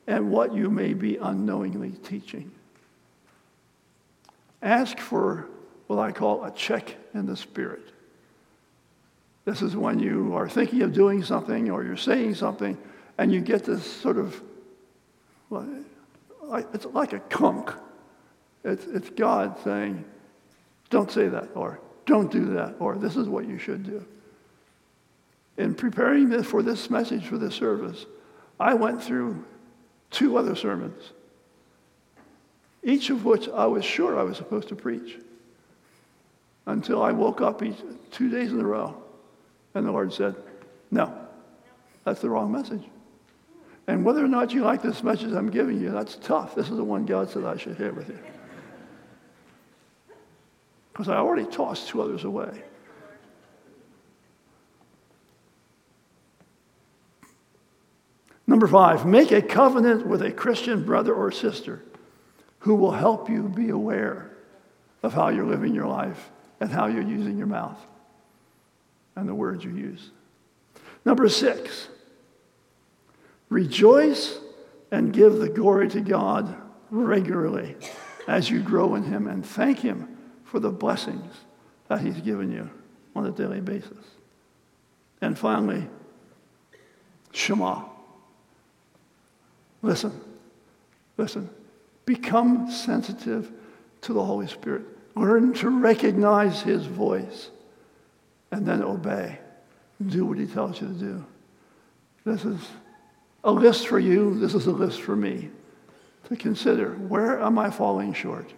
and 0.09 0.33
what 0.33 0.53
you 0.53 0.69
may 0.71 0.93
be 0.93 1.19
unknowingly 1.19 1.93
teaching. 1.93 2.51
Ask 4.61 4.99
for 4.99 5.47
what 5.87 6.01
I 6.01 6.11
call 6.11 6.43
a 6.43 6.51
check 6.51 6.97
in 7.15 7.27
the 7.27 7.37
spirit. 7.37 7.85
This 9.45 9.63
is 9.63 9.77
when 9.77 10.01
you 10.01 10.35
are 10.35 10.49
thinking 10.49 10.83
of 10.83 10.93
doing 10.93 11.23
something 11.23 11.71
or 11.71 11.85
you're 11.85 11.97
saying 11.97 12.35
something 12.35 12.77
and 13.19 13.33
you 13.33 13.41
get 13.41 13.63
this 13.63 13.85
sort 13.85 14.19
of 14.19 14.43
well, 15.49 15.69
it's 16.73 16.87
like 16.87 17.13
a 17.13 17.21
kunk. 17.21 17.73
It's, 18.65 18.85
it's 18.87 19.11
God 19.11 19.57
saying, 19.63 20.05
don't 20.91 21.13
say 21.13 21.29
that, 21.29 21.51
or 21.55 21.79
don't 22.05 22.33
do 22.33 22.47
that, 22.55 22.75
or 22.81 22.97
this 22.97 23.15
is 23.15 23.29
what 23.29 23.47
you 23.47 23.59
should 23.59 23.85
do. 23.85 24.05
In 25.57 25.75
preparing 25.75 26.43
for 26.43 26.63
this 26.63 26.91
message 26.91 27.27
for 27.27 27.39
this 27.39 27.55
service, 27.55 28.07
I 28.59 28.75
went 28.75 29.03
through 29.03 29.45
two 30.11 30.37
other 30.37 30.57
sermons, 30.57 31.13
each 32.83 33.11
of 33.11 33.25
which 33.25 33.49
I 33.49 33.67
was 33.67 33.85
sure 33.85 34.19
I 34.19 34.23
was 34.23 34.37
supposed 34.37 34.69
to 34.69 34.77
preach 34.77 35.19
until 36.67 37.03
I 37.03 37.13
woke 37.13 37.41
up 37.41 37.63
each, 37.63 37.77
two 38.11 38.31
days 38.31 38.53
in 38.53 38.61
a 38.61 38.65
row 38.65 39.01
and 39.75 39.87
the 39.87 39.93
Lord 39.93 40.13
said, 40.13 40.35
No, 40.91 41.13
that's 42.05 42.21
the 42.21 42.31
wrong 42.31 42.51
message. 42.51 42.83
And 43.87 44.05
whether 44.05 44.25
or 44.25 44.29
not 44.29 44.53
you 44.53 44.63
like 44.63 44.81
this 44.81 45.03
message 45.03 45.33
I'm 45.33 45.51
giving 45.51 45.81
you, 45.81 45.91
that's 45.91 46.17
tough. 46.17 46.55
This 46.55 46.71
is 46.71 46.77
the 46.77 46.85
one 46.85 47.05
God 47.05 47.29
said 47.29 47.45
I 47.45 47.57
should 47.57 47.77
share 47.77 47.93
with 47.93 48.09
you. 48.09 48.19
Because 50.93 51.09
I 51.09 51.17
already 51.17 51.45
tossed 51.45 51.89
two 51.89 52.01
others 52.01 52.25
away. 52.25 52.63
Number 58.47 58.67
five, 58.67 59.07
make 59.07 59.33
a 59.33 59.41
covenant 59.43 60.07
with 60.07 60.23
a 60.23 60.31
Christian 60.31 60.85
brother 60.85 61.15
or 61.15 61.33
sister 61.33 61.83
who 62.61 62.75
will 62.75 62.93
help 62.93 63.29
you 63.29 63.49
be 63.49 63.71
aware 63.71 64.31
of 65.03 65.13
how 65.13 65.29
you're 65.29 65.47
living 65.47 65.75
your 65.75 65.87
life 65.87 66.31
and 66.61 66.71
how 66.71 66.87
you're 66.87 67.03
using 67.03 67.39
your 67.39 67.47
mouth 67.47 67.79
and 69.17 69.29
the 69.29 69.35
words 69.35 69.65
you 69.65 69.75
use. 69.75 70.11
Number 71.05 71.29
six, 71.29 71.89
Rejoice 73.55 74.41
and 74.91 75.13
give 75.13 75.35
the 75.37 75.49
glory 75.49 75.89
to 75.91 76.01
God 76.01 76.57
regularly 76.91 77.77
as 78.27 78.51
you 78.51 78.61
grow 78.61 78.97
in 78.97 79.05
Him 79.05 79.29
and 79.29 79.47
thank 79.47 79.79
Him 79.79 80.09
for 80.43 80.59
the 80.59 80.71
blessings 80.71 81.33
that 81.87 82.01
He's 82.01 82.21
given 82.21 82.51
you 82.51 82.69
on 83.15 83.27
a 83.27 83.31
daily 83.31 83.61
basis. 83.61 84.05
And 85.21 85.39
finally, 85.39 85.89
Shema. 87.33 87.85
Listen, 89.85 90.19
listen. 91.19 91.51
Become 92.07 92.71
sensitive 92.71 93.53
to 94.01 94.15
the 94.15 94.25
Holy 94.25 94.47
Spirit. 94.47 94.83
Learn 95.15 95.53
to 95.55 95.69
recognize 95.69 96.63
His 96.63 96.87
voice 96.87 97.51
and 98.51 98.65
then 98.65 98.83
obey. 98.83 99.39
Do 100.05 100.25
what 100.25 100.39
He 100.39 100.47
tells 100.47 100.81
you 100.81 100.89
to 100.89 100.95
do. 100.95 101.25
This 102.25 102.47
is 102.47 102.59
a 103.45 103.53
list 103.53 103.87
for 103.87 103.99
you. 103.99 104.39
This 104.39 104.55
is 104.55 104.67
a 104.67 104.71
list 104.73 105.03
for 105.03 105.15
me 105.15 105.51
to 106.29 106.37
consider. 106.37 106.93
Where 106.93 107.43
am 107.43 107.59
I 107.59 107.69
falling 107.69 108.15
short? 108.15 108.51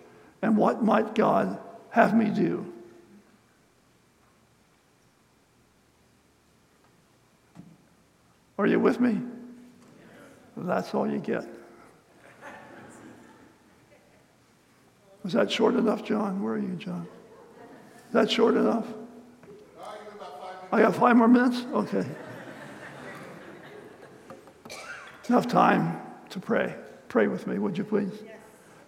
And 0.42 0.56
what 0.56 0.84
might 0.84 1.16
God 1.16 1.58
have 1.90 2.16
me 2.16 2.26
do? 2.26 2.72
Are 8.58 8.66
you 8.66 8.78
with 8.78 9.00
me? 9.00 9.20
That's 10.56 10.94
all 10.94 11.10
you 11.10 11.18
get. 11.18 11.44
Was 15.22 15.32
that 15.34 15.50
short 15.50 15.74
enough, 15.74 16.04
John? 16.04 16.42
Where 16.42 16.54
are 16.54 16.58
you, 16.58 16.76
John? 16.76 17.06
Is 18.06 18.12
that 18.12 18.30
short 18.30 18.54
enough? 18.54 18.86
I 20.72 20.82
got 20.82 20.94
five 20.94 21.16
more 21.16 21.28
minutes? 21.28 21.64
Okay. 21.72 22.04
Enough 25.28 25.48
time 25.48 26.00
to 26.30 26.38
pray. 26.38 26.74
Pray 27.08 27.26
with 27.26 27.46
me, 27.46 27.58
would 27.58 27.76
you 27.76 27.84
please? 27.84 28.12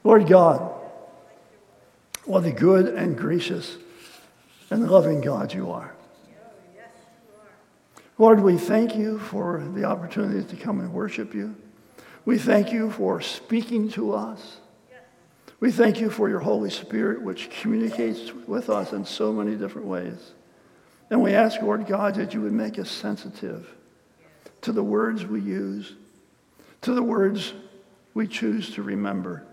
Lord 0.05 0.29
God, 0.29 0.73
what 2.25 2.45
a 2.45 2.53
good 2.53 2.87
and 2.87 3.17
gracious 3.17 3.77
and 4.71 4.89
loving 4.89 5.21
God 5.21 5.53
you 5.53 5.71
are. 5.71 5.95
Lord, 8.21 8.41
we 8.41 8.59
thank 8.59 8.97
you 8.97 9.21
for 9.21 9.65
the 9.75 9.85
opportunity 9.85 10.43
to 10.43 10.57
come 10.57 10.81
and 10.81 10.93
worship 10.93 11.35
you. 11.35 11.55
We 12.25 12.37
thank 12.37 12.73
you 12.73 12.91
for 12.91 13.21
speaking 13.21 13.89
to 13.91 14.13
us. 14.13 14.57
We 15.61 15.71
thank 15.71 16.01
you 16.01 16.11
for 16.11 16.29
your 16.29 16.41
Holy 16.41 16.71
Spirit, 16.71 17.23
which 17.23 17.49
communicates 17.49 18.33
with 18.33 18.71
us 18.71 18.93
in 18.93 19.05
so 19.05 19.33
many 19.33 19.55
different 19.55 19.87
ways. 19.87 20.33
And 21.11 21.23
we 21.23 21.33
ask, 21.33 21.63
Lord 21.63 21.87
God, 21.87 22.17
that 22.17 22.35
you 22.35 22.43
would 22.43 22.53
make 22.53 22.79
us 22.79 22.91
sensitive 22.91 23.73
to 24.63 24.73
the 24.73 24.83
words 24.83 25.25
we 25.25 25.41
use, 25.41 25.95
to 26.83 26.95
the 26.95 27.03
words 27.03 27.55
we 28.15 28.27
choose 28.27 28.75
to 28.75 28.83
remember, 28.83 29.45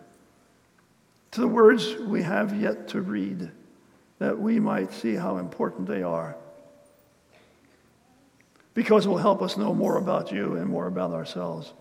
to 1.32 1.42
the 1.42 1.48
words 1.48 1.96
we 1.96 2.24
have 2.24 2.60
yet 2.60 2.88
to 2.90 3.02
read, 3.02 3.52
that 4.18 4.40
we 4.40 4.60
might 4.60 4.92
see 4.92 5.14
how 5.14 5.38
important 5.38 5.88
they 5.88 6.02
are. 6.02 6.36
Because 8.76 9.08
it 9.08 9.10
will 9.10 9.18
help 9.18 9.42
us 9.42 9.58
know 9.58 9.74
more 9.74 9.98
about 9.98 10.32
you 10.32 10.58
and 10.58 10.70
more 10.70 10.86
about 10.86 11.12
ourselves. 11.12 11.74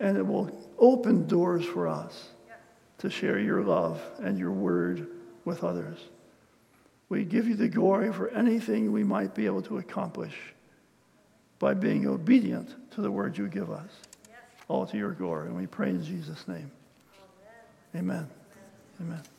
And 0.00 0.16
it 0.16 0.26
will 0.26 0.50
open 0.78 1.26
doors 1.26 1.66
for 1.66 1.86
us 1.86 2.30
to 2.98 3.10
share 3.10 3.38
your 3.38 3.62
love 3.62 4.00
and 4.20 4.38
your 4.38 4.52
word 4.52 5.08
with 5.44 5.62
others. 5.62 5.98
We 7.08 7.24
give 7.24 7.46
you 7.46 7.54
the 7.54 7.68
glory 7.68 8.12
for 8.12 8.30
anything 8.30 8.90
we 8.90 9.04
might 9.04 9.34
be 9.34 9.46
able 9.46 9.62
to 9.62 9.78
accomplish 9.78 10.34
by 11.58 11.74
being 11.74 12.06
obedient 12.06 12.74
to 12.92 13.00
the 13.00 13.10
word 13.10 13.36
you 13.36 13.48
give 13.48 13.70
us. 13.70 13.90
All 14.68 14.86
to 14.86 14.96
your 14.96 15.12
glory. 15.12 15.48
And 15.48 15.56
we 15.56 15.66
pray 15.66 15.90
in 15.90 16.02
Jesus' 16.02 16.48
name. 16.48 16.70
Amen. 17.94 18.28
Amen. 19.00 19.35